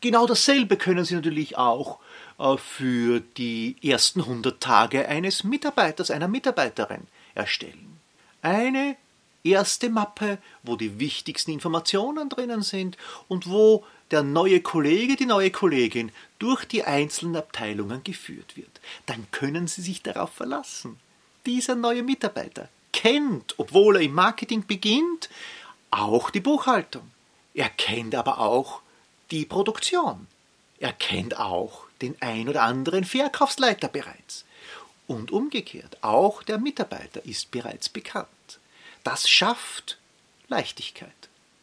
Genau 0.00 0.26
dasselbe 0.26 0.78
können 0.78 1.04
Sie 1.04 1.14
natürlich 1.14 1.58
auch 1.58 1.98
äh, 2.38 2.56
für 2.56 3.20
die 3.20 3.76
ersten 3.82 4.22
100 4.22 4.58
Tage 4.58 5.06
eines 5.06 5.44
Mitarbeiters, 5.44 6.10
einer 6.10 6.28
Mitarbeiterin 6.28 7.02
erstellen. 7.34 8.00
Eine 8.40 8.96
erste 9.44 9.90
Mappe, 9.90 10.38
wo 10.62 10.76
die 10.76 10.98
wichtigsten 10.98 11.50
Informationen 11.50 12.30
drinnen 12.30 12.62
sind 12.62 12.96
und 13.28 13.50
wo 13.50 13.84
der 14.10 14.22
neue 14.22 14.62
Kollege, 14.62 15.16
die 15.16 15.26
neue 15.26 15.50
Kollegin 15.50 16.10
durch 16.38 16.64
die 16.64 16.84
einzelnen 16.84 17.36
Abteilungen 17.36 18.02
geführt 18.02 18.56
wird. 18.56 18.80
Dann 19.04 19.26
können 19.30 19.66
Sie 19.66 19.82
sich 19.82 20.02
darauf 20.02 20.32
verlassen. 20.32 20.98
Dieser 21.44 21.74
neue 21.74 22.02
Mitarbeiter 22.02 22.70
kennt, 22.94 23.58
obwohl 23.58 23.96
er 23.96 24.02
im 24.02 24.14
Marketing 24.14 24.64
beginnt, 24.66 25.28
auch 25.90 26.30
die 26.30 26.40
Buchhaltung. 26.40 27.10
Er 27.54 27.68
kennt 27.68 28.14
aber 28.14 28.38
auch 28.38 28.80
die 29.30 29.44
Produktion. 29.44 30.26
Er 30.78 30.92
kennt 30.92 31.38
auch 31.38 31.84
den 32.00 32.20
ein 32.20 32.48
oder 32.48 32.62
anderen 32.62 33.04
Verkaufsleiter 33.04 33.88
bereits. 33.88 34.44
Und 35.06 35.30
umgekehrt, 35.30 35.98
auch 36.02 36.42
der 36.42 36.58
Mitarbeiter 36.58 37.24
ist 37.24 37.50
bereits 37.50 37.88
bekannt. 37.88 38.28
Das 39.04 39.28
schafft 39.28 39.98
Leichtigkeit 40.48 41.10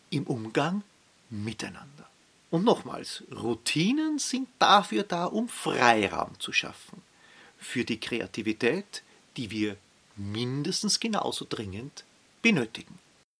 im 0.09 0.23
Umgang 0.23 0.83
miteinander. 1.29 2.07
Und 2.49 2.63
nochmals, 2.65 3.23
Routinen 3.31 4.17
sind 4.19 4.49
dafür 4.57 5.03
da, 5.03 5.25
um 5.25 5.49
Freiraum 5.49 6.39
zu 6.39 6.51
schaffen. 6.51 7.01
Für 7.57 7.83
die 7.83 7.99
Kreativität, 7.99 9.03
die 9.37 9.51
wir 9.51 9.77
mindestens 10.15 10.99
genauso 10.99 11.45
dringend 11.47 12.03
benötigen. 12.41 12.97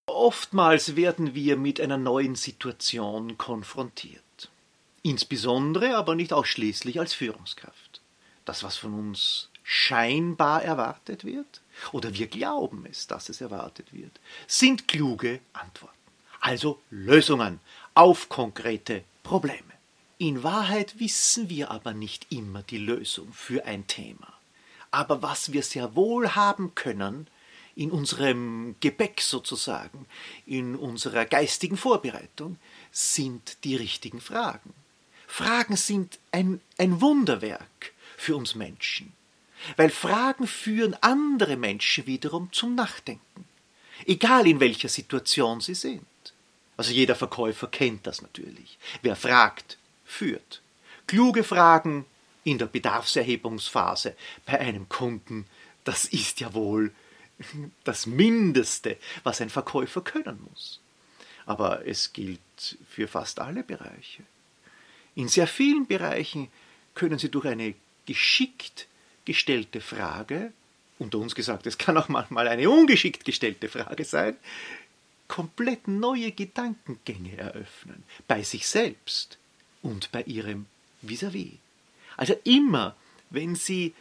Oftmals 0.10 0.96
werden 0.96 1.36
wir 1.36 1.56
mit 1.58 1.80
einer 1.80 1.98
neuen 1.98 2.36
Situation 2.36 3.38
konfrontiert. 3.38 4.50
Insbesondere, 5.01 5.96
aber 5.96 6.16
nicht 6.16 6.34
ausschließlich 6.34 7.00
als 7.00 7.13
Führungskraft. 7.13 8.01
Das, 8.46 8.63
was 8.63 8.78
von 8.78 8.94
uns 8.94 9.50
scheinbar 9.63 10.63
erwartet 10.63 11.24
wird, 11.24 11.62
oder 11.92 12.13
wir 12.13 12.28
glauben 12.28 12.86
es, 12.89 13.08
dass 13.08 13.30
es 13.30 13.39
erwartet 13.39 13.94
wird, 13.94 14.20
sind 14.48 14.88
kluge 14.88 15.39
Antworten. 15.54 15.96
Also 16.42 16.82
Lösungen, 16.89 17.60
auf 17.94 18.30
konkrete 18.30 19.04
Probleme. 19.24 19.74
In 20.18 20.44
Wahrheit 20.44 21.00
wissen 21.00 21.50
wir 21.50 21.72
aber 21.72 21.94
nicht 21.94 22.32
immer 22.32 22.63
die 22.63 22.78
Lösung 22.78 23.32
für 23.32 23.66
ein 23.66 23.88
Thema. 23.88 24.34
Aber 24.92 25.22
was 25.22 25.54
wir 25.54 25.63
sehr 25.63 25.96
wohl 25.96 26.36
haben 26.36 26.74
können, 26.75 27.28
in 27.79 27.91
unserem 27.91 28.75
Gebäck 28.81 29.21
sozusagen, 29.21 30.05
in 30.45 30.75
unserer 30.75 31.24
geistigen 31.24 31.77
Vorbereitung, 31.77 32.57
sind 32.91 33.63
die 33.63 33.77
richtigen 33.77 34.19
Fragen. 34.19 34.74
Fragen 35.27 35.77
sind 35.77 36.19
ein, 36.33 36.59
ein 36.77 37.00
Wunderwerk 37.00 37.93
für 38.17 38.36
uns 38.36 38.53
Menschen, 38.53 39.13
weil 39.77 39.89
Fragen 39.91 40.45
führen 40.45 40.93
andere 41.00 41.55
Menschen 41.55 42.05
wiederum 42.05 42.51
zum 42.51 42.75
Nachdenken, 42.75 43.45
egal 44.05 44.45
in 44.45 44.59
welcher 44.59 44.89
Situation 44.89 45.62
sie 45.62 45.75
sind. 45.75 46.03
Also 46.75 46.91
jeder 46.91 47.15
Verkäufer 47.15 47.67
kennt 47.67 48.05
das 48.05 48.21
natürlich. 48.21 48.77
Wer 49.03 49.15
fragt, 49.15 49.77
führt. 50.03 50.62
Kluge 51.07 51.45
Fragen 51.45 52.05
in 52.43 52.57
der 52.57 52.65
Bedarfserhebungsphase 52.65 54.17
bei 54.45 54.59
einem 54.59 54.89
Kunden, 54.89 55.45
das 55.86 56.03
ist 56.03 56.41
ja 56.41 56.53
wohl 56.53 56.91
das 57.84 58.05
Mindeste, 58.05 58.98
was 59.24 59.41
ein 59.41 59.50
Verkäufer 59.50 60.01
können 60.01 60.39
muss. 60.50 60.79
Aber 61.46 61.86
es 61.88 62.13
gilt 62.13 62.77
für 62.89 63.08
fast 63.08 63.39
alle 63.39 63.63
Bereiche. 63.63 64.24
In 65.15 65.27
sehr 65.27 65.48
vielen 65.48 65.88
Bereichen 65.88 66.50
können 66.93 67.19
Sie 67.19 67.29
durch 67.29 67.46
eine 67.46 67.74
geschickt 68.05 68.88
gestellte 69.25 69.81
Frage, 69.81 70.53
unter 70.98 71.17
uns 71.17 71.36
gesagt, 71.36 71.65
es 71.65 71.77
kann 71.77 71.98
auch 71.98 72.10
manchmal 72.10 72.48
eine 72.48 72.69
ungeschickt 72.69 73.25
gestellte 73.25 73.69
Frage 73.69 74.03
sein, 74.03 74.36
komplett 75.27 75.88
neue 75.88 76.31
Gedankengänge 76.31 77.38
eröffnen, 77.38 78.03
bei 78.27 78.43
sich 78.43 78.67
selbst 78.67 79.38
und 79.81 80.12
bei 80.12 80.24
Ihrem 80.24 80.65
vis-à-vis. 81.01 81.53
-vis. 81.53 81.58
Also 82.17 82.36
immer, 82.43 82.96
wenn 83.29 83.55
Sie 83.55 83.93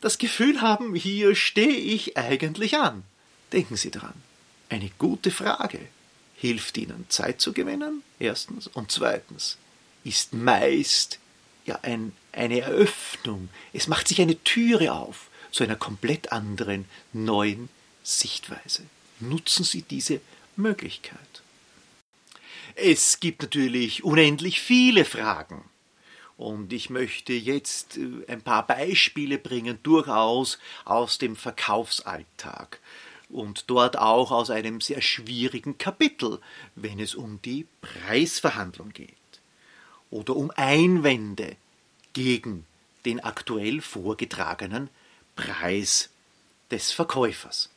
das 0.00 0.18
Gefühl 0.18 0.60
haben, 0.60 0.94
hier 0.94 1.34
stehe 1.34 1.76
ich 1.76 2.16
eigentlich 2.16 2.76
an. 2.76 3.04
Denken 3.52 3.76
Sie 3.76 3.90
dran. 3.90 4.14
Eine 4.68 4.90
gute 4.98 5.30
Frage 5.30 5.80
hilft 6.36 6.76
Ihnen 6.76 7.06
Zeit 7.08 7.40
zu 7.40 7.52
gewinnen, 7.52 8.02
erstens, 8.18 8.66
und 8.66 8.90
zweitens 8.90 9.56
ist 10.04 10.34
meist 10.34 11.18
ja 11.64 11.78
ein, 11.82 12.12
eine 12.32 12.60
Eröffnung. 12.60 13.48
Es 13.72 13.86
macht 13.86 14.08
sich 14.08 14.20
eine 14.20 14.42
Türe 14.44 14.92
auf 14.92 15.30
zu 15.50 15.64
einer 15.64 15.76
komplett 15.76 16.32
anderen, 16.32 16.84
neuen 17.12 17.68
Sichtweise. 18.02 18.82
Nutzen 19.20 19.64
Sie 19.64 19.82
diese 19.82 20.20
Möglichkeit. 20.56 21.18
Es 22.74 23.20
gibt 23.20 23.42
natürlich 23.42 24.04
unendlich 24.04 24.60
viele 24.60 25.04
Fragen 25.04 25.64
und 26.36 26.72
ich 26.72 26.90
möchte 26.90 27.32
jetzt 27.32 27.96
äh, 27.96 28.24
ein 28.28 28.42
paar 28.42 28.66
Beispiele 28.66 29.38
bringen, 29.38 29.78
durchaus 29.82 30.58
aus 30.84 31.18
dem 31.18 31.36
Verkaufsalltag 31.36 32.80
und 33.28 33.64
dort 33.68 33.98
auch 33.98 34.30
aus 34.30 34.50
einem 34.50 34.80
sehr 34.80 35.00
schwierigen 35.00 35.78
Kapitel, 35.78 36.40
wenn 36.74 37.00
es 37.00 37.14
um 37.14 37.40
die 37.42 37.66
Preisverhandlung 37.80 38.92
geht 38.92 39.14
oder 40.10 40.36
um 40.36 40.50
Einwände 40.54 41.56
gegen 42.12 42.66
den 43.04 43.20
aktuell 43.20 43.80
vorgetragenen 43.80 44.88
Preis 45.36 46.10
des 46.70 46.92
Verkäufers. 46.92 47.70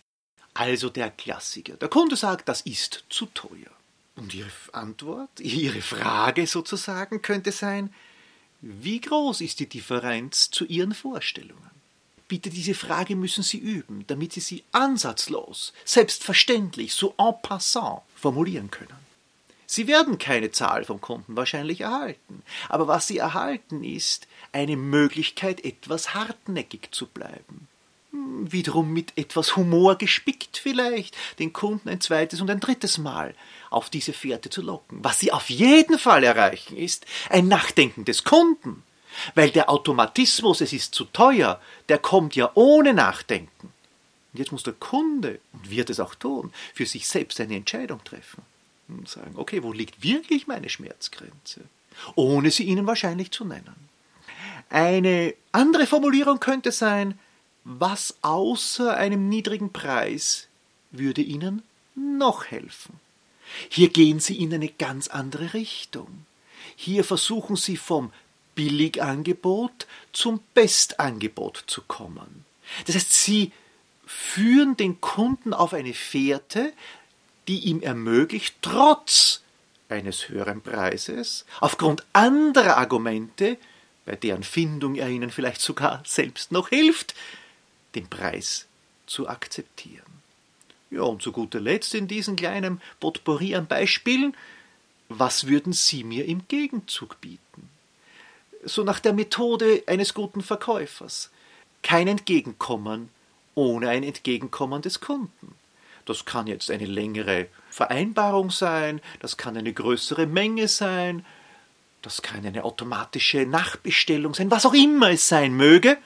Also 0.54 0.90
der 0.90 1.12
Klassiker. 1.12 1.74
Der 1.74 1.90
Kunde 1.90 2.16
sagt, 2.16 2.50
das 2.50 2.62
ist 2.62 3.06
zu 3.10 3.28
teuer. 3.28 3.72
Und 4.16 4.34
Ihre 4.34 4.50
Antwort, 4.72 5.40
Ihre 5.40 5.82
Frage 5.82 6.48
sozusagen 6.48 7.22
könnte 7.22 7.52
sein, 7.52 7.94
wie 8.62 9.00
groß 9.02 9.42
ist 9.42 9.60
die 9.60 9.70
Differenz 9.70 10.50
zu 10.50 10.66
Ihren 10.66 10.93
Vorstellungen? 10.93 11.70
Bitte 12.28 12.50
diese 12.50 12.74
Frage 12.74 13.15
müssen 13.15 13.43
Sie 13.43 13.58
üben, 13.58 14.04
damit 14.08 14.34
Sie 14.34 14.41
sie 14.41 14.63
ansatzlos, 14.72 15.74
selbstverständlich, 15.86 16.93
so 16.93 17.13
en 17.17 17.34
passant 17.41 18.02
formulieren 18.15 18.70
können. 18.70 19.08
Sie 19.65 19.88
werden 19.88 20.17
keine 20.17 20.52
Zahl 20.52 20.86
vom 20.86 21.00
Kunden 21.02 21.36
wahrscheinlich 21.36 21.82
erhalten, 21.82 22.41
aber 22.70 22.88
was 22.88 23.08
Sie 23.08 23.17
erhalten 23.17 23.84
ist 23.84 24.28
eine 24.52 24.78
Möglichkeit, 24.78 25.63
etwas 25.63 26.13
hartnäckig 26.13 26.89
zu 26.91 27.06
bleiben. 27.06 27.67
Wiederum 28.12 28.93
mit 28.93 29.17
etwas 29.17 29.56
Humor 29.58 29.98
gespickt 29.98 30.58
vielleicht, 30.58 31.15
den 31.39 31.52
Kunden 31.52 31.89
ein 31.89 32.02
zweites 32.02 32.39
und 32.39 32.50
ein 32.50 32.60
drittes 32.60 32.98
Mal 32.98 33.36
auf 33.70 33.89
diese 33.89 34.13
Fährte 34.13 34.50
zu 34.50 34.62
locken. 34.62 35.00
Was 35.04 35.20
sie 35.20 35.32
auf 35.32 35.50
jeden 35.50 36.00
Fall 36.00 36.24
erreichen, 36.24 36.78
ist 36.78 37.06
ein 37.30 37.48
Nachdenken 37.48 38.06
des 38.06 38.24
Kunden. 38.24 38.84
Weil 39.36 39.50
der 39.50 39.70
Automatismus, 39.70 40.62
es 40.62 40.74
ist 40.74 40.93
zu 40.93 41.06
teuer, 41.06 41.60
der 41.89 41.98
kommt 41.98 42.36
ja 42.36 42.52
ohne 42.54 42.93
Nachdenken. 42.93 43.74
Und 44.34 44.39
jetzt 44.39 44.52
muss 44.52 44.63
der 44.63 44.74
Kunde, 44.74 45.39
und 45.54 45.70
wird 45.70 45.89
es 45.89 46.00
auch 46.00 46.15
tun, 46.15 46.54
für 46.74 46.86
sich 46.86 47.08
selbst 47.08 47.39
eine 47.41 47.56
Entscheidung 47.56 48.04
treffen. 48.04 48.43
Und 48.88 49.10
sagen, 49.10 49.34
okay, 49.36 49.63
wo 49.63 49.74
liegt 49.74 50.04
wirklich 50.04 50.48
meine 50.48 50.70
Schmerzgrenze? 50.70 51.62
Ohne 52.15 52.52
sie 52.52 52.63
Ihnen 52.63 52.88
wahrscheinlich 52.88 53.32
zu 53.32 53.43
nennen. 53.43 53.76
Eine 54.70 55.34
andere 55.52 55.88
Formulierung 55.88 56.39
könnte 56.39 56.72
sein, 56.72 57.17
was 57.67 58.15
außer 58.21 58.95
einem 58.95 59.27
niedrigen 59.27 59.73
Preis 59.73 60.47
würde 60.91 61.21
Ihnen 61.21 61.63
noch 61.95 62.45
helfen? 62.45 62.99
Hier 63.67 63.89
gehen 63.89 64.21
Sie 64.21 64.38
in 64.41 64.53
eine 64.53 64.69
ganz 64.69 65.10
andere 65.10 65.53
Richtung. 65.53 66.25
Hier 66.77 67.03
versuchen 67.03 67.58
Sie 67.58 67.75
vom 67.75 68.13
Billigangebot 68.56 69.86
zum 70.13 70.39
Bestangebot 70.53 71.65
zu 71.67 71.82
kommen. 71.82 72.45
Das 72.86 72.95
heißt, 72.95 73.12
Sie 73.12 73.51
führen 74.06 74.77
den 74.77 75.01
Kunden 75.01 75.53
auf 75.53 75.73
eine 75.73 75.93
Fährte, 75.93 76.71
die 77.49 77.60
ihm 77.60 77.82
ermöglicht, 77.82 78.56
trotz 78.62 79.41
eines 79.89 80.30
höheren 80.30 80.62
Preises, 80.62 81.45
aufgrund 81.60 82.06
anderer 82.13 82.77
Argumente, 82.77 83.58
bei 84.06 84.15
deren 84.15 84.43
Findung 84.43 84.95
er 84.95 85.10
Ihnen 85.10 85.32
vielleicht 85.32 85.62
sogar 85.62 86.01
selbst 86.06 86.53
noch 86.53 86.69
hilft, 86.69 87.13
den 87.97 88.07
Preis 88.07 88.67
zu 89.05 89.27
akzeptieren. 89.27 90.21
Ja, 90.89 91.01
und 91.01 91.21
zu 91.21 91.31
guter 91.31 91.60
Letzt 91.60 91.93
in 91.95 92.07
diesen 92.07 92.36
kleinen 92.36 92.81
Potpourri 92.99 93.55
an 93.55 93.67
Beispielen, 93.67 94.36
was 95.10 95.47
würden 95.47 95.73
Sie 95.73 96.03
mir 96.03 96.25
im 96.25 96.47
Gegenzug 96.47 97.19
bieten? 97.21 97.69
So 98.63 98.83
nach 98.83 98.99
der 98.99 99.13
Methode 99.13 99.83
eines 99.88 100.13
guten 100.13 100.41
Verkäufers. 100.41 101.29
Kein 101.81 102.07
Entgegenkommen 102.07 103.10
ohne 103.55 103.89
ein 103.89 104.03
Entgegenkommen 104.03 104.81
des 104.81 104.99
Kunden. 104.99 105.55
Das 106.05 106.25
kann 106.25 106.47
jetzt 106.47 106.69
eine 106.71 106.86
längere 106.86 107.47
Vereinbarung 107.69 108.51
sein, 108.51 109.01
das 109.19 109.36
kann 109.36 109.57
eine 109.57 109.73
größere 109.73 110.25
Menge 110.27 110.67
sein, 110.67 111.25
das 112.01 112.21
kann 112.21 112.45
eine 112.45 112.63
automatische 112.63 113.45
Nachbestellung 113.45 114.33
sein, 114.33 114.51
was 114.51 114.65
auch 114.65 114.73
immer 114.73 115.10
es 115.10 115.27
sein 115.27 115.53
möge. 115.53 115.97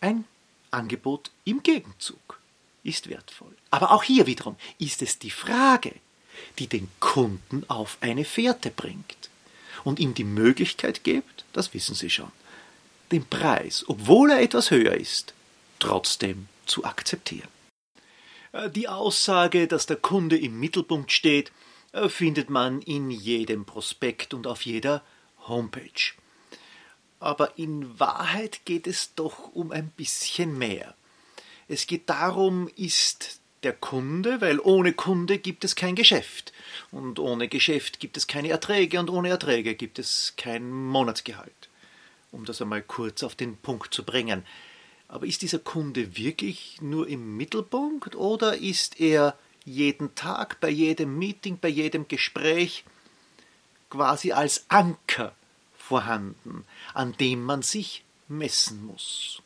Ein 0.00 0.24
Angebot 0.70 1.30
im 1.44 1.62
Gegenzug 1.62 2.40
ist 2.82 3.08
wertvoll. 3.08 3.54
Aber 3.70 3.92
auch 3.92 4.02
hier 4.02 4.26
wiederum 4.26 4.56
ist 4.78 5.02
es 5.02 5.18
die 5.18 5.30
Frage, 5.30 5.94
die 6.58 6.66
den 6.66 6.88
Kunden 7.00 7.64
auf 7.68 7.98
eine 8.00 8.24
Fährte 8.24 8.70
bringt 8.70 9.30
und 9.84 9.98
ihm 9.98 10.14
die 10.14 10.24
Möglichkeit 10.24 11.04
gibt, 11.04 11.44
das 11.52 11.74
wissen 11.74 11.94
Sie 11.94 12.10
schon, 12.10 12.32
den 13.12 13.24
Preis, 13.26 13.84
obwohl 13.88 14.30
er 14.30 14.40
etwas 14.40 14.70
höher 14.70 14.94
ist, 14.94 15.34
trotzdem 15.78 16.48
zu 16.66 16.84
akzeptieren. 16.84 17.48
Äh, 18.52 18.70
die 18.70 18.88
Aussage, 18.88 19.66
dass 19.66 19.86
der 19.86 19.96
Kunde 19.96 20.38
im 20.38 20.58
Mittelpunkt 20.60 21.12
steht, 21.12 21.52
äh, 21.92 22.08
findet 22.08 22.50
man 22.50 22.82
in 22.82 23.10
jedem 23.10 23.64
Prospekt 23.64 24.34
und 24.34 24.46
auf 24.46 24.62
jeder 24.62 25.02
Homepage. 25.46 26.12
Aber 27.20 27.58
in 27.58 27.98
Wahrheit 27.98 28.64
geht 28.64 28.86
es 28.86 29.14
doch 29.14 29.54
um 29.54 29.72
ein 29.72 29.88
bisschen 29.90 30.56
mehr. 30.56 30.94
Es 31.66 31.86
geht 31.86 32.08
darum, 32.08 32.68
ist 32.76 33.40
der 33.62 33.72
Kunde, 33.72 34.40
weil 34.40 34.60
ohne 34.60 34.92
Kunde 34.92 35.38
gibt 35.38 35.64
es 35.64 35.74
kein 35.74 35.96
Geschäft. 35.96 36.52
Und 36.90 37.18
ohne 37.18 37.48
Geschäft 37.48 38.00
gibt 38.00 38.16
es 38.16 38.26
keine 38.26 38.48
Erträge 38.50 39.00
und 39.00 39.10
ohne 39.10 39.30
Erträge 39.30 39.74
gibt 39.74 39.98
es 39.98 40.34
kein 40.36 40.70
Monatsgehalt. 40.70 41.68
Um 42.30 42.44
das 42.44 42.62
einmal 42.62 42.82
kurz 42.82 43.22
auf 43.22 43.34
den 43.34 43.56
Punkt 43.56 43.92
zu 43.92 44.04
bringen. 44.04 44.44
Aber 45.08 45.26
ist 45.26 45.42
dieser 45.42 45.58
Kunde 45.58 46.16
wirklich 46.16 46.76
nur 46.80 47.08
im 47.08 47.36
Mittelpunkt 47.36 48.14
oder 48.14 48.56
ist 48.58 49.00
er 49.00 49.36
jeden 49.64 50.14
Tag, 50.14 50.60
bei 50.60 50.68
jedem 50.68 51.18
Meeting, 51.18 51.58
bei 51.58 51.68
jedem 51.68 52.06
Gespräch 52.08 52.84
quasi 53.90 54.32
als 54.32 54.66
Anker 54.68 55.34
vorhanden, 55.88 56.64
an 56.94 57.12
dem 57.18 57.42
man 57.42 57.62
sich 57.62 58.04
messen 58.28 58.84
muss? 58.86 59.42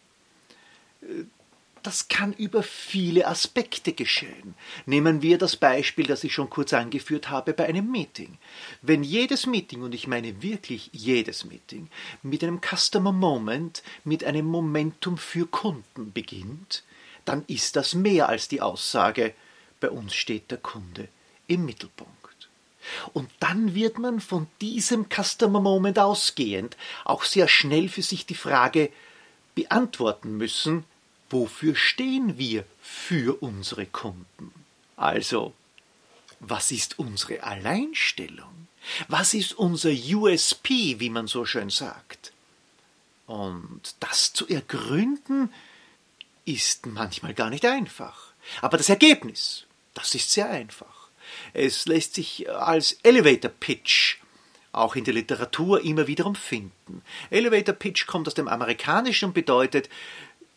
das 1.83 2.09
kann 2.09 2.33
über 2.33 2.62
viele 2.62 3.26
Aspekte 3.26 3.92
geschehen. 3.92 4.55
Nehmen 4.87 5.22
wir 5.22 5.38
das 5.38 5.57
Beispiel, 5.57 6.07
das 6.07 6.22
ich 6.24 6.33
schon 6.33 6.48
kurz 6.48 6.72
angeführt 6.72 7.28
habe 7.31 7.52
bei 7.52 7.66
einem 7.66 7.90
Meeting. 7.90 8.38
Wenn 8.83 9.02
jedes 9.02 9.46
Meeting, 9.46 9.83
und 9.83 9.94
ich 9.94 10.07
meine 10.07 10.42
wirklich 10.42 10.90
jedes 10.92 11.44
Meeting, 11.44 11.88
mit 12.22 12.42
einem 12.42 12.61
Customer 12.61 13.12
Moment, 13.12 13.83
mit 14.05 14.24
einem 14.24 14.46
Momentum 14.46 15.18
für 15.18 15.46
Kunden 15.46 16.12
beginnt, 16.12 16.85
dann 17.24 17.44
ist 17.46 17.76
das 17.76 17.94
mehr 17.94 18.28
als 18.28 18.48
die 18.48 18.61
Aussage, 18.61 19.35
bei 19.81 19.90
uns 19.90 20.14
steht 20.14 20.50
der 20.50 20.59
Kunde 20.59 21.09
im 21.48 21.64
Mittelpunkt. 21.64 22.21
Und 23.12 23.30
dann 23.40 23.74
wird 23.74 23.98
man 23.98 24.20
von 24.20 24.46
diesem 24.60 25.06
Customer 25.08 25.60
Moment 25.60 25.98
ausgehend 25.98 26.76
auch 27.04 27.24
sehr 27.24 27.48
schnell 27.48 27.88
für 27.88 28.02
sich 28.02 28.26
die 28.26 28.34
Frage 28.34 28.90
beantworten 29.54 30.36
müssen, 30.36 30.84
wofür 31.30 31.74
stehen 31.74 32.38
wir 32.38 32.64
für 32.80 33.42
unsere 33.42 33.86
Kunden? 33.86 34.52
Also, 34.96 35.52
was 36.40 36.70
ist 36.70 36.98
unsere 36.98 37.42
Alleinstellung? 37.42 38.68
Was 39.08 39.32
ist 39.34 39.54
unser 39.54 39.90
USP, 39.90 40.98
wie 40.98 41.10
man 41.10 41.26
so 41.26 41.44
schön 41.44 41.70
sagt? 41.70 42.32
Und 43.26 43.94
das 44.00 44.32
zu 44.32 44.48
ergründen, 44.48 45.52
ist 46.44 46.86
manchmal 46.86 47.34
gar 47.34 47.50
nicht 47.50 47.64
einfach. 47.64 48.32
Aber 48.60 48.76
das 48.76 48.88
Ergebnis, 48.88 49.66
das 49.94 50.14
ist 50.14 50.30
sehr 50.30 50.50
einfach. 50.50 51.01
Es 51.54 51.86
lässt 51.86 52.14
sich 52.14 52.50
als 52.50 52.98
Elevator 53.02 53.50
Pitch 53.50 54.18
auch 54.72 54.96
in 54.96 55.04
der 55.04 55.14
Literatur 55.14 55.84
immer 55.84 56.06
wiederum 56.06 56.34
finden. 56.34 57.02
Elevator 57.30 57.74
Pitch 57.74 58.06
kommt 58.06 58.26
aus 58.26 58.34
dem 58.34 58.48
Amerikanischen 58.48 59.26
und 59.26 59.34
bedeutet, 59.34 59.88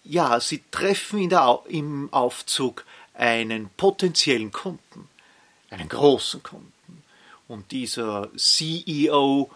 ja, 0.03 0.39
Sie 0.39 0.63
treffen 0.71 1.19
in 1.19 1.29
der, 1.29 1.60
im 1.67 2.13
Aufzug 2.13 2.86
einen 3.13 3.69
potenziellen 3.75 4.51
Kunden, 4.51 5.10
einen 5.69 5.89
großen 5.89 6.43
Kunden. 6.43 7.03
Und 7.47 7.71
dieser 7.71 8.29
CEO 8.36 9.51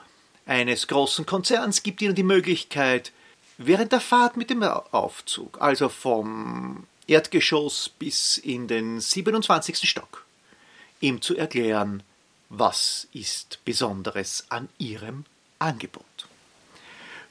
eines 0.45 0.87
großen 0.87 1.25
Konzerns 1.25 1.83
gibt 1.83 2.01
Ihnen 2.01 2.15
die 2.15 2.23
Möglichkeit, 2.23 3.11
während 3.57 3.91
der 3.91 4.01
Fahrt 4.01 4.37
mit 4.37 4.49
dem 4.49 4.63
Aufzug, 4.63 5.61
also 5.61 5.89
vom 5.89 6.85
Erdgeschoss 7.07 7.89
bis 7.89 8.37
in 8.37 8.67
den 8.67 8.99
27. 8.99 9.87
Stock, 9.89 10.25
ihm 10.99 11.21
zu 11.21 11.35
erklären, 11.35 12.03
was 12.49 13.07
ist 13.13 13.63
Besonderes 13.65 14.45
an 14.49 14.69
Ihrem 14.77 15.25
Angebot. 15.59 16.27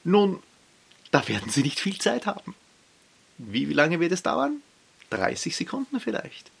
Nun, 0.03 0.41
da 1.11 1.27
werden 1.27 1.49
Sie 1.49 1.63
nicht 1.63 1.79
viel 1.79 1.99
Zeit 1.99 2.25
haben. 2.25 2.55
Wie 3.37 3.65
lange 3.65 3.99
wird 3.99 4.11
es 4.11 4.23
dauern? 4.23 4.61
30 5.09 5.55
Sekunden 5.55 5.99
vielleicht. 5.99 6.51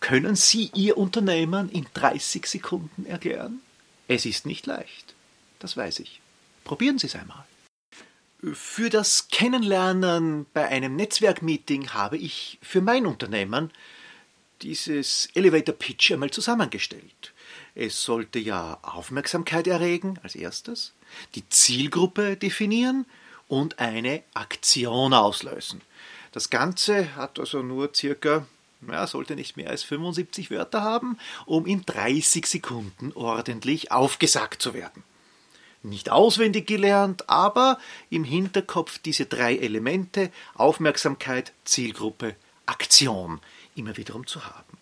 Können 0.00 0.36
Sie 0.36 0.70
Ihr 0.74 0.96
Unternehmen 0.96 1.70
in 1.70 1.86
30 1.94 2.46
Sekunden 2.46 3.04
erklären? 3.06 3.60
Es 4.06 4.24
ist 4.24 4.46
nicht 4.46 4.66
leicht, 4.66 5.14
das 5.58 5.76
weiß 5.76 6.00
ich. 6.00 6.20
Probieren 6.64 6.98
Sie 6.98 7.08
es 7.08 7.16
einmal. 7.16 7.44
Für 8.52 8.88
das 8.88 9.28
Kennenlernen 9.28 10.46
bei 10.52 10.68
einem 10.68 10.94
Netzwerkmeeting 10.94 11.90
habe 11.90 12.16
ich 12.16 12.58
für 12.62 12.80
mein 12.80 13.04
Unternehmen 13.04 13.72
dieses 14.62 15.28
Elevator 15.34 15.74
Pitch 15.74 16.12
einmal 16.12 16.30
zusammengestellt. 16.30 17.32
Es 17.74 18.02
sollte 18.02 18.38
ja 18.38 18.78
Aufmerksamkeit 18.82 19.66
erregen 19.66 20.18
als 20.22 20.34
erstes, 20.34 20.94
die 21.34 21.48
Zielgruppe 21.48 22.36
definieren 22.36 23.06
und 23.46 23.78
eine 23.78 24.22
Aktion 24.34 25.14
auslösen. 25.14 25.80
Das 26.32 26.50
Ganze 26.50 27.16
hat 27.16 27.38
also 27.38 27.62
nur 27.62 27.90
circa, 27.94 28.46
ja, 28.86 29.06
sollte 29.06 29.34
nicht 29.34 29.56
mehr 29.56 29.70
als 29.70 29.82
75 29.82 30.50
Wörter 30.50 30.82
haben, 30.82 31.18
um 31.46 31.66
in 31.66 31.84
30 31.86 32.46
Sekunden 32.46 33.12
ordentlich 33.14 33.90
aufgesagt 33.92 34.60
zu 34.60 34.74
werden. 34.74 35.02
Nicht 35.82 36.10
auswendig 36.10 36.66
gelernt, 36.66 37.28
aber 37.30 37.78
im 38.10 38.24
Hinterkopf 38.24 38.98
diese 38.98 39.26
drei 39.26 39.56
Elemente 39.56 40.30
Aufmerksamkeit, 40.54 41.52
Zielgruppe, 41.64 42.34
Aktion 42.66 43.40
immer 43.78 43.96
wiederum 43.96 44.26
zu 44.26 44.44
haben. 44.44 44.78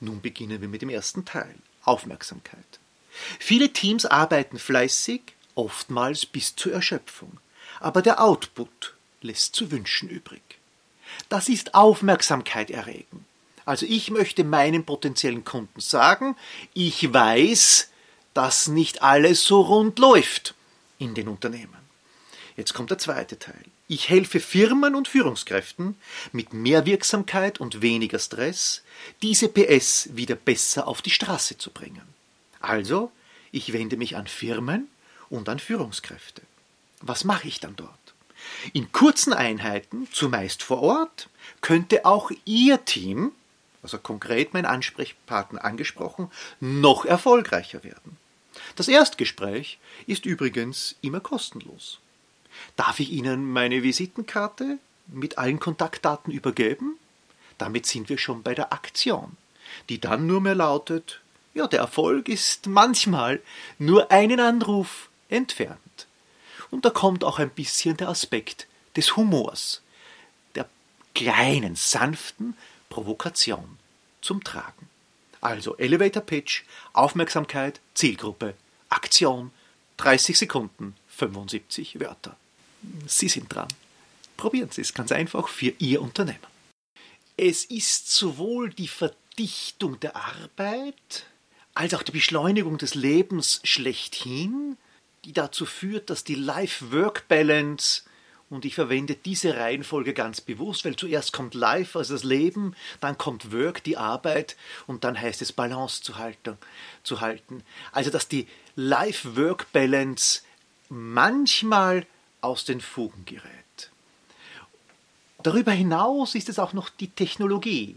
Nun 0.00 0.20
beginnen 0.20 0.60
wir 0.60 0.68
mit 0.68 0.82
dem 0.82 0.88
ersten 0.88 1.24
Teil 1.24 1.54
Aufmerksamkeit. 1.84 2.80
Viele 3.38 3.72
Teams 3.72 4.06
arbeiten 4.06 4.58
fleißig, 4.58 5.22
oftmals 5.54 6.26
bis 6.26 6.56
zur 6.56 6.72
Erschöpfung, 6.72 7.38
aber 7.80 8.02
der 8.02 8.22
Output 8.22 8.94
lässt 9.20 9.54
zu 9.54 9.70
wünschen 9.70 10.08
übrig. 10.08 10.42
Das 11.28 11.48
ist 11.48 11.74
Aufmerksamkeit 11.74 12.70
erregen. 12.70 13.24
Also 13.64 13.86
ich 13.86 14.10
möchte 14.10 14.44
meinen 14.44 14.84
potenziellen 14.84 15.44
Kunden 15.44 15.80
sagen, 15.80 16.36
ich 16.74 17.12
weiß, 17.12 17.90
dass 18.34 18.68
nicht 18.68 19.02
alles 19.02 19.44
so 19.44 19.62
rund 19.62 19.98
läuft 19.98 20.54
in 20.98 21.14
den 21.14 21.28
Unternehmen. 21.28 21.78
Jetzt 22.56 22.74
kommt 22.74 22.90
der 22.90 22.98
zweite 22.98 23.38
Teil. 23.38 23.64
Ich 23.86 24.08
helfe 24.08 24.40
Firmen 24.40 24.94
und 24.94 25.08
Führungskräften 25.08 25.96
mit 26.32 26.54
mehr 26.54 26.86
Wirksamkeit 26.86 27.60
und 27.60 27.82
weniger 27.82 28.18
Stress, 28.18 28.82
diese 29.20 29.48
PS 29.48 30.08
wieder 30.16 30.36
besser 30.36 30.88
auf 30.88 31.02
die 31.02 31.10
Straße 31.10 31.58
zu 31.58 31.70
bringen. 31.70 32.02
Also, 32.60 33.12
ich 33.52 33.74
wende 33.74 33.98
mich 33.98 34.16
an 34.16 34.26
Firmen 34.26 34.88
und 35.28 35.50
an 35.50 35.58
Führungskräfte. 35.58 36.40
Was 37.02 37.24
mache 37.24 37.46
ich 37.46 37.60
dann 37.60 37.76
dort? 37.76 37.90
In 38.72 38.90
kurzen 38.90 39.34
Einheiten, 39.34 40.08
zumeist 40.10 40.62
vor 40.62 40.80
Ort, 40.80 41.28
könnte 41.60 42.06
auch 42.06 42.30
Ihr 42.46 42.86
Team, 42.86 43.32
also 43.82 43.98
konkret 43.98 44.54
mein 44.54 44.64
Ansprechpartner 44.64 45.62
angesprochen, 45.62 46.30
noch 46.58 47.04
erfolgreicher 47.04 47.84
werden. 47.84 48.16
Das 48.76 48.88
Erstgespräch 48.88 49.78
ist 50.06 50.24
übrigens 50.24 50.96
immer 51.02 51.20
kostenlos. 51.20 52.00
Darf 52.76 53.00
ich 53.00 53.10
Ihnen 53.10 53.50
meine 53.50 53.82
Visitenkarte 53.82 54.78
mit 55.06 55.38
allen 55.38 55.60
Kontaktdaten 55.60 56.32
übergeben? 56.32 56.98
Damit 57.58 57.86
sind 57.86 58.08
wir 58.08 58.18
schon 58.18 58.42
bei 58.42 58.54
der 58.54 58.72
Aktion, 58.72 59.36
die 59.88 60.00
dann 60.00 60.26
nur 60.26 60.40
mehr 60.40 60.54
lautet, 60.54 61.20
ja, 61.54 61.68
der 61.68 61.80
Erfolg 61.80 62.28
ist 62.28 62.66
manchmal 62.66 63.40
nur 63.78 64.10
einen 64.10 64.40
Anruf 64.40 65.08
entfernt. 65.28 65.78
Und 66.70 66.84
da 66.84 66.90
kommt 66.90 67.22
auch 67.22 67.38
ein 67.38 67.50
bisschen 67.50 67.96
der 67.96 68.08
Aspekt 68.08 68.66
des 68.96 69.16
Humors, 69.16 69.80
der 70.56 70.68
kleinen, 71.14 71.76
sanften 71.76 72.56
Provokation 72.90 73.78
zum 74.20 74.42
Tragen. 74.42 74.88
Also 75.40 75.76
Elevator 75.76 76.22
Pitch, 76.22 76.64
Aufmerksamkeit, 76.92 77.80
Zielgruppe, 77.94 78.54
Aktion, 78.88 79.52
30 79.98 80.36
Sekunden, 80.36 80.96
75 81.08 82.00
Wörter. 82.00 82.36
Sie 83.06 83.28
sind 83.28 83.54
dran. 83.54 83.68
Probieren 84.36 84.70
Sie 84.70 84.80
es 84.80 84.94
ganz 84.94 85.12
einfach 85.12 85.48
für 85.48 85.72
Ihr 85.78 86.02
Unternehmen. 86.02 86.38
Es 87.36 87.64
ist 87.64 88.10
sowohl 88.12 88.70
die 88.70 88.88
Verdichtung 88.88 89.98
der 90.00 90.16
Arbeit 90.16 91.26
als 91.74 91.94
auch 91.94 92.02
die 92.02 92.12
Beschleunigung 92.12 92.78
des 92.78 92.94
Lebens 92.94 93.60
schlechthin, 93.64 94.76
die 95.24 95.32
dazu 95.32 95.66
führt, 95.66 96.10
dass 96.10 96.22
die 96.22 96.36
Life-Work-Balance 96.36 98.02
und 98.50 98.64
ich 98.64 98.74
verwende 98.74 99.16
diese 99.16 99.56
Reihenfolge 99.56 100.12
ganz 100.12 100.40
bewusst, 100.40 100.84
weil 100.84 100.94
zuerst 100.96 101.32
kommt 101.32 101.54
Life, 101.54 101.98
also 101.98 102.14
das 102.14 102.22
Leben, 102.24 102.76
dann 103.00 103.18
kommt 103.18 103.52
Work, 103.52 103.82
die 103.82 103.96
Arbeit, 103.96 104.56
und 104.86 105.02
dann 105.02 105.20
heißt 105.20 105.42
es 105.42 105.52
Balance 105.52 106.02
zu 106.02 106.18
halten. 106.18 106.56
Zu 107.02 107.20
halten. 107.20 107.64
Also 107.90 108.10
dass 108.10 108.28
die 108.28 108.46
Life-Work-Balance 108.76 110.42
manchmal 110.88 112.06
aus 112.44 112.64
den 112.64 112.80
Fugen 112.80 113.24
gerät. 113.24 113.90
Darüber 115.42 115.72
hinaus 115.72 116.34
ist 116.34 116.48
es 116.48 116.58
auch 116.58 116.72
noch 116.72 116.88
die 116.88 117.10
Technologie, 117.10 117.96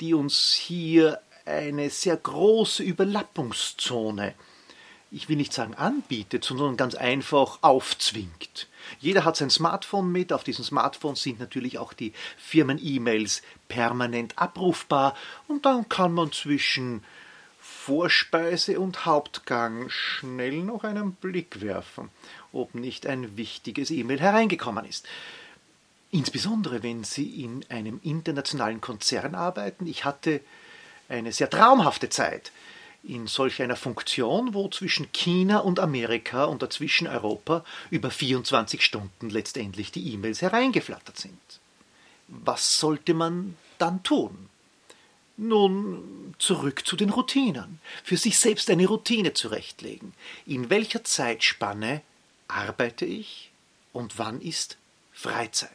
die 0.00 0.14
uns 0.14 0.52
hier 0.52 1.20
eine 1.46 1.90
sehr 1.90 2.16
große 2.16 2.82
Überlappungszone 2.82 4.34
ich 5.12 5.28
will 5.28 5.36
nicht 5.36 5.52
sagen 5.52 5.74
anbietet, 5.74 6.42
sondern 6.42 6.76
ganz 6.78 6.94
einfach 6.94 7.58
aufzwingt. 7.60 8.66
Jeder 8.98 9.24
hat 9.24 9.36
sein 9.36 9.50
Smartphone 9.50 10.10
mit, 10.10 10.32
auf 10.32 10.42
diesem 10.42 10.64
Smartphone 10.64 11.16
sind 11.16 11.38
natürlich 11.38 11.78
auch 11.78 11.92
die 11.92 12.14
Firmen-E-Mails 12.38 13.42
permanent 13.68 14.38
abrufbar 14.38 15.14
und 15.48 15.66
dann 15.66 15.88
kann 15.88 16.12
man 16.12 16.32
zwischen 16.32 17.04
Vorspeise 17.84 18.78
und 18.78 19.06
Hauptgang 19.06 19.90
schnell 19.90 20.62
noch 20.62 20.84
einen 20.84 21.14
Blick 21.14 21.60
werfen, 21.60 22.10
ob 22.52 22.76
nicht 22.76 23.08
ein 23.08 23.36
wichtiges 23.36 23.90
E-Mail 23.90 24.20
hereingekommen 24.20 24.84
ist. 24.84 25.04
Insbesondere 26.12 26.84
wenn 26.84 27.02
Sie 27.02 27.42
in 27.42 27.64
einem 27.70 27.98
internationalen 28.04 28.80
Konzern 28.80 29.34
arbeiten. 29.34 29.88
Ich 29.88 30.04
hatte 30.04 30.42
eine 31.08 31.32
sehr 31.32 31.50
traumhafte 31.50 32.08
Zeit 32.08 32.52
in 33.02 33.26
solch 33.26 33.60
einer 33.60 33.74
Funktion, 33.74 34.54
wo 34.54 34.68
zwischen 34.68 35.10
China 35.10 35.58
und 35.58 35.80
Amerika 35.80 36.44
und 36.44 36.62
dazwischen 36.62 37.08
Europa 37.08 37.64
über 37.90 38.12
24 38.12 38.80
Stunden 38.80 39.28
letztendlich 39.28 39.90
die 39.90 40.12
E-Mails 40.12 40.40
hereingeflattert 40.40 41.18
sind. 41.18 41.60
Was 42.28 42.78
sollte 42.78 43.12
man 43.12 43.56
dann 43.78 44.04
tun? 44.04 44.51
Nun, 45.36 46.34
zurück 46.38 46.86
zu 46.86 46.96
den 46.96 47.10
Routinen. 47.10 47.80
Für 48.04 48.16
sich 48.16 48.38
selbst 48.38 48.68
eine 48.68 48.86
Routine 48.86 49.32
zurechtlegen. 49.32 50.12
In 50.46 50.68
welcher 50.68 51.04
Zeitspanne 51.04 52.02
arbeite 52.48 53.06
ich 53.06 53.50
und 53.92 54.18
wann 54.18 54.40
ist 54.40 54.76
Freizeit? 55.12 55.70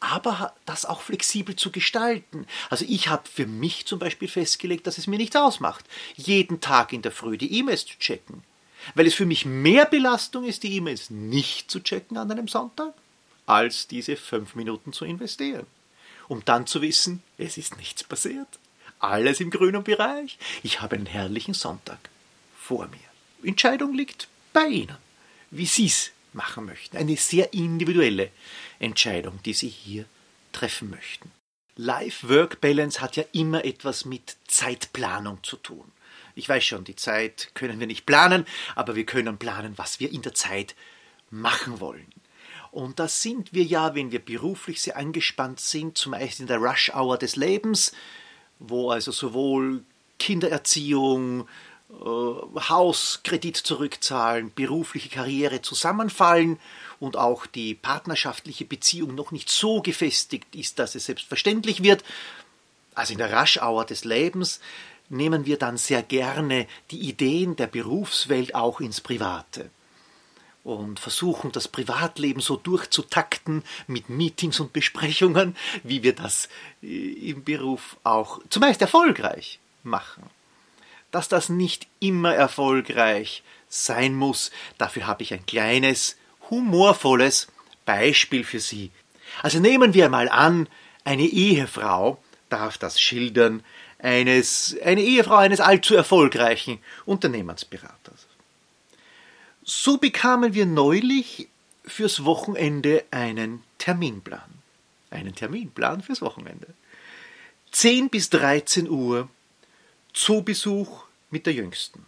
Aber 0.00 0.54
das 0.66 0.84
auch 0.84 1.00
flexibel 1.00 1.56
zu 1.56 1.70
gestalten. 1.70 2.46
Also 2.68 2.84
ich 2.88 3.08
habe 3.08 3.28
für 3.28 3.46
mich 3.46 3.86
zum 3.86 3.98
Beispiel 3.98 4.28
festgelegt, 4.28 4.86
dass 4.86 4.98
es 4.98 5.06
mir 5.06 5.18
nicht 5.18 5.36
ausmacht, 5.36 5.84
jeden 6.16 6.60
Tag 6.60 6.92
in 6.92 7.02
der 7.02 7.12
Früh 7.12 7.38
die 7.38 7.58
E-Mails 7.58 7.86
zu 7.86 7.98
checken. 7.98 8.42
Weil 8.94 9.06
es 9.06 9.14
für 9.14 9.26
mich 9.26 9.44
mehr 9.44 9.86
Belastung 9.86 10.44
ist, 10.44 10.62
die 10.62 10.74
E-Mails 10.76 11.10
nicht 11.10 11.70
zu 11.70 11.80
checken 11.80 12.16
an 12.16 12.30
einem 12.30 12.48
Sonntag, 12.48 12.94
als 13.46 13.86
diese 13.86 14.16
fünf 14.16 14.54
Minuten 14.54 14.92
zu 14.92 15.04
investieren. 15.04 15.66
Um 16.28 16.44
dann 16.44 16.66
zu 16.66 16.82
wissen, 16.82 17.22
es 17.38 17.56
ist 17.56 17.76
nichts 17.76 18.04
passiert 18.04 18.58
alles 19.00 19.40
im 19.40 19.50
grünen 19.50 19.82
Bereich. 19.82 20.38
Ich 20.62 20.80
habe 20.80 20.96
einen 20.96 21.06
herrlichen 21.06 21.54
Sonntag 21.54 21.98
vor 22.58 22.86
mir. 22.88 23.48
Entscheidung 23.48 23.94
liegt 23.94 24.28
bei 24.52 24.66
Ihnen, 24.66 24.96
wie 25.50 25.66
Sie 25.66 25.86
es 25.86 26.12
machen 26.32 26.66
möchten. 26.66 26.96
Eine 26.96 27.16
sehr 27.16 27.52
individuelle 27.52 28.30
Entscheidung, 28.78 29.40
die 29.44 29.54
Sie 29.54 29.68
hier 29.68 30.04
treffen 30.52 30.90
möchten. 30.90 31.30
Life-Work-Balance 31.76 33.00
hat 33.00 33.16
ja 33.16 33.24
immer 33.32 33.64
etwas 33.64 34.04
mit 34.04 34.36
Zeitplanung 34.46 35.42
zu 35.42 35.56
tun. 35.56 35.90
Ich 36.34 36.48
weiß 36.48 36.64
schon, 36.64 36.84
die 36.84 36.96
Zeit 36.96 37.50
können 37.54 37.80
wir 37.80 37.86
nicht 37.86 38.06
planen, 38.06 38.46
aber 38.74 38.96
wir 38.96 39.06
können 39.06 39.38
planen, 39.38 39.76
was 39.76 40.00
wir 40.00 40.12
in 40.12 40.22
der 40.22 40.34
Zeit 40.34 40.74
machen 41.30 41.80
wollen. 41.80 42.12
Und 42.70 43.00
da 43.00 43.08
sind 43.08 43.52
wir 43.52 43.64
ja, 43.64 43.94
wenn 43.94 44.12
wir 44.12 44.20
beruflich 44.20 44.80
sehr 44.80 44.96
angespannt 44.96 45.58
sind, 45.60 45.98
zumeist 45.98 46.38
in 46.40 46.46
der 46.46 46.58
Rush-Hour 46.58 47.18
des 47.18 47.36
Lebens, 47.36 47.92
wo 48.60 48.90
also 48.90 49.10
sowohl 49.10 49.82
Kindererziehung, 50.18 51.48
äh, 51.90 52.60
Hauskredit 52.68 53.56
zurückzahlen, 53.56 54.52
berufliche 54.54 55.08
Karriere 55.08 55.62
zusammenfallen 55.62 56.60
und 57.00 57.16
auch 57.16 57.46
die 57.46 57.74
partnerschaftliche 57.74 58.64
Beziehung 58.64 59.14
noch 59.16 59.32
nicht 59.32 59.50
so 59.50 59.82
gefestigt 59.82 60.54
ist, 60.54 60.78
dass 60.78 60.94
es 60.94 61.06
selbstverständlich 61.06 61.82
wird. 61.82 62.04
Also 62.94 63.12
in 63.12 63.18
der 63.18 63.32
Raschauer 63.32 63.86
des 63.86 64.04
Lebens 64.04 64.60
nehmen 65.08 65.46
wir 65.46 65.58
dann 65.58 65.76
sehr 65.76 66.02
gerne 66.02 66.68
die 66.90 67.00
Ideen 67.00 67.56
der 67.56 67.66
Berufswelt 67.66 68.54
auch 68.54 68.80
ins 68.80 69.00
Private 69.00 69.70
und 70.64 71.00
versuchen, 71.00 71.52
das 71.52 71.68
Privatleben 71.68 72.40
so 72.40 72.56
durchzutakten 72.56 73.62
mit 73.86 74.08
Meetings 74.08 74.60
und 74.60 74.72
Besprechungen, 74.72 75.56
wie 75.82 76.02
wir 76.02 76.14
das 76.14 76.48
äh, 76.82 77.30
im 77.30 77.44
Beruf 77.44 77.96
auch 78.04 78.40
zumeist 78.50 78.80
erfolgreich 78.82 79.58
machen. 79.82 80.24
Dass 81.10 81.28
das 81.28 81.48
nicht 81.48 81.86
immer 81.98 82.34
erfolgreich 82.34 83.42
sein 83.68 84.14
muss, 84.14 84.50
dafür 84.78 85.06
habe 85.06 85.22
ich 85.22 85.32
ein 85.32 85.46
kleines, 85.46 86.16
humorvolles 86.50 87.48
Beispiel 87.84 88.44
für 88.44 88.60
Sie. 88.60 88.90
Also 89.42 89.60
nehmen 89.60 89.94
wir 89.94 90.08
mal 90.08 90.28
an, 90.28 90.68
eine 91.04 91.24
Ehefrau 91.24 92.22
darf 92.50 92.78
das 92.78 93.00
schildern, 93.00 93.62
eines, 93.98 94.76
eine 94.84 95.02
Ehefrau 95.02 95.36
eines 95.36 95.60
allzu 95.60 95.94
erfolgreichen 95.94 96.78
Unternehmensberaters. 97.06 98.19
So 99.72 99.98
bekamen 99.98 100.52
wir 100.52 100.66
neulich 100.66 101.46
fürs 101.84 102.24
Wochenende 102.24 103.04
einen 103.12 103.62
Terminplan. 103.78 104.50
Einen 105.10 105.32
Terminplan 105.32 106.02
fürs 106.02 106.22
Wochenende. 106.22 106.66
10 107.70 108.10
bis 108.10 108.30
13 108.30 108.90
Uhr 108.90 109.28
Zoobesuch 110.12 111.04
mit 111.30 111.46
der 111.46 111.52
Jüngsten. 111.52 112.04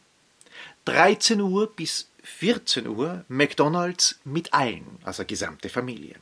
13 0.86 1.40
Uhr 1.40 1.68
bis 1.68 2.08
14 2.24 2.88
Uhr 2.88 3.24
McDonalds 3.28 4.18
mit 4.24 4.52
allen, 4.52 4.98
also 5.04 5.24
gesamte 5.24 5.68
Familie. 5.68 6.16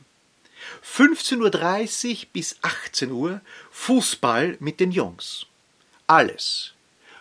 15.30 0.85 1.39
Uhr 1.39 2.27
bis 2.33 2.57
18 2.61 3.11
Uhr 3.11 3.41
Fußball 3.71 4.57
mit 4.59 4.79
den 4.79 4.91
Jungs. 4.91 5.47
Alles 6.05 6.73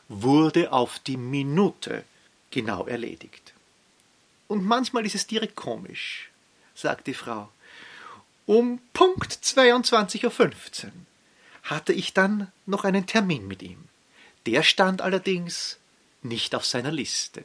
wurde 0.08 0.72
auf 0.72 0.98
die 0.98 1.16
Minute 1.16 2.04
genau 2.50 2.84
erledigt. 2.86 3.54
Und 4.50 4.66
manchmal 4.66 5.06
ist 5.06 5.14
es 5.14 5.28
direkt 5.28 5.54
komisch, 5.54 6.28
sagt 6.74 7.06
die 7.06 7.14
Frau. 7.14 7.50
Um 8.46 8.80
Punkt 8.92 9.32
22.15 9.32 10.86
Uhr 10.86 10.92
hatte 11.62 11.92
ich 11.92 12.14
dann 12.14 12.50
noch 12.66 12.82
einen 12.82 13.06
Termin 13.06 13.46
mit 13.46 13.62
ihm. 13.62 13.84
Der 14.46 14.64
stand 14.64 15.02
allerdings 15.02 15.78
nicht 16.22 16.56
auf 16.56 16.66
seiner 16.66 16.90
Liste. 16.90 17.44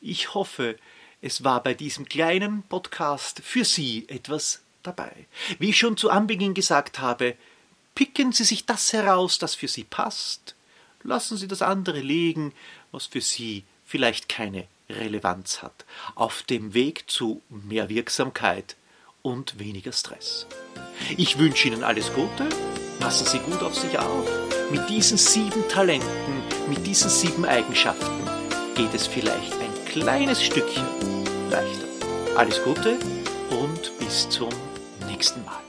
Ich 0.00 0.32
hoffe, 0.32 0.78
es 1.20 1.44
war 1.44 1.62
bei 1.62 1.74
diesem 1.74 2.08
kleinen 2.08 2.62
Podcast 2.62 3.42
für 3.44 3.66
Sie 3.66 4.08
etwas 4.08 4.62
dabei. 4.82 5.12
Wie 5.58 5.68
ich 5.68 5.76
schon 5.76 5.98
zu 5.98 6.08
Anbeginn 6.08 6.54
gesagt 6.54 7.00
habe, 7.00 7.36
picken 7.94 8.32
Sie 8.32 8.44
sich 8.44 8.64
das 8.64 8.94
heraus, 8.94 9.38
das 9.38 9.54
für 9.54 9.68
Sie 9.68 9.84
passt. 9.84 10.54
Lassen 11.02 11.36
Sie 11.36 11.48
das 11.48 11.60
andere 11.60 12.00
liegen, 12.00 12.54
was 12.92 13.04
für 13.04 13.20
Sie 13.20 13.64
vielleicht 13.84 14.30
keine 14.30 14.66
Relevanz 14.88 15.62
hat, 15.62 15.84
auf 16.14 16.42
dem 16.42 16.74
Weg 16.74 17.10
zu 17.10 17.42
mehr 17.48 17.88
Wirksamkeit 17.88 18.76
und 19.22 19.58
weniger 19.58 19.92
Stress. 19.92 20.46
Ich 21.16 21.38
wünsche 21.38 21.68
Ihnen 21.68 21.82
alles 21.82 22.12
Gute, 22.12 22.48
passen 23.00 23.26
Sie 23.26 23.38
gut 23.40 23.62
auf 23.62 23.74
sich 23.74 23.98
auf. 23.98 24.28
Mit 24.70 24.88
diesen 24.88 25.18
sieben 25.18 25.68
Talenten, 25.68 26.42
mit 26.68 26.86
diesen 26.86 27.10
sieben 27.10 27.44
Eigenschaften 27.44 28.26
geht 28.74 28.94
es 28.94 29.06
vielleicht 29.06 29.52
ein 29.54 29.84
kleines 29.86 30.42
Stückchen 30.42 30.86
leichter. 31.50 31.86
Alles 32.36 32.62
Gute 32.62 32.98
und 33.50 33.98
bis 33.98 34.28
zum 34.28 34.50
nächsten 35.06 35.44
Mal. 35.44 35.65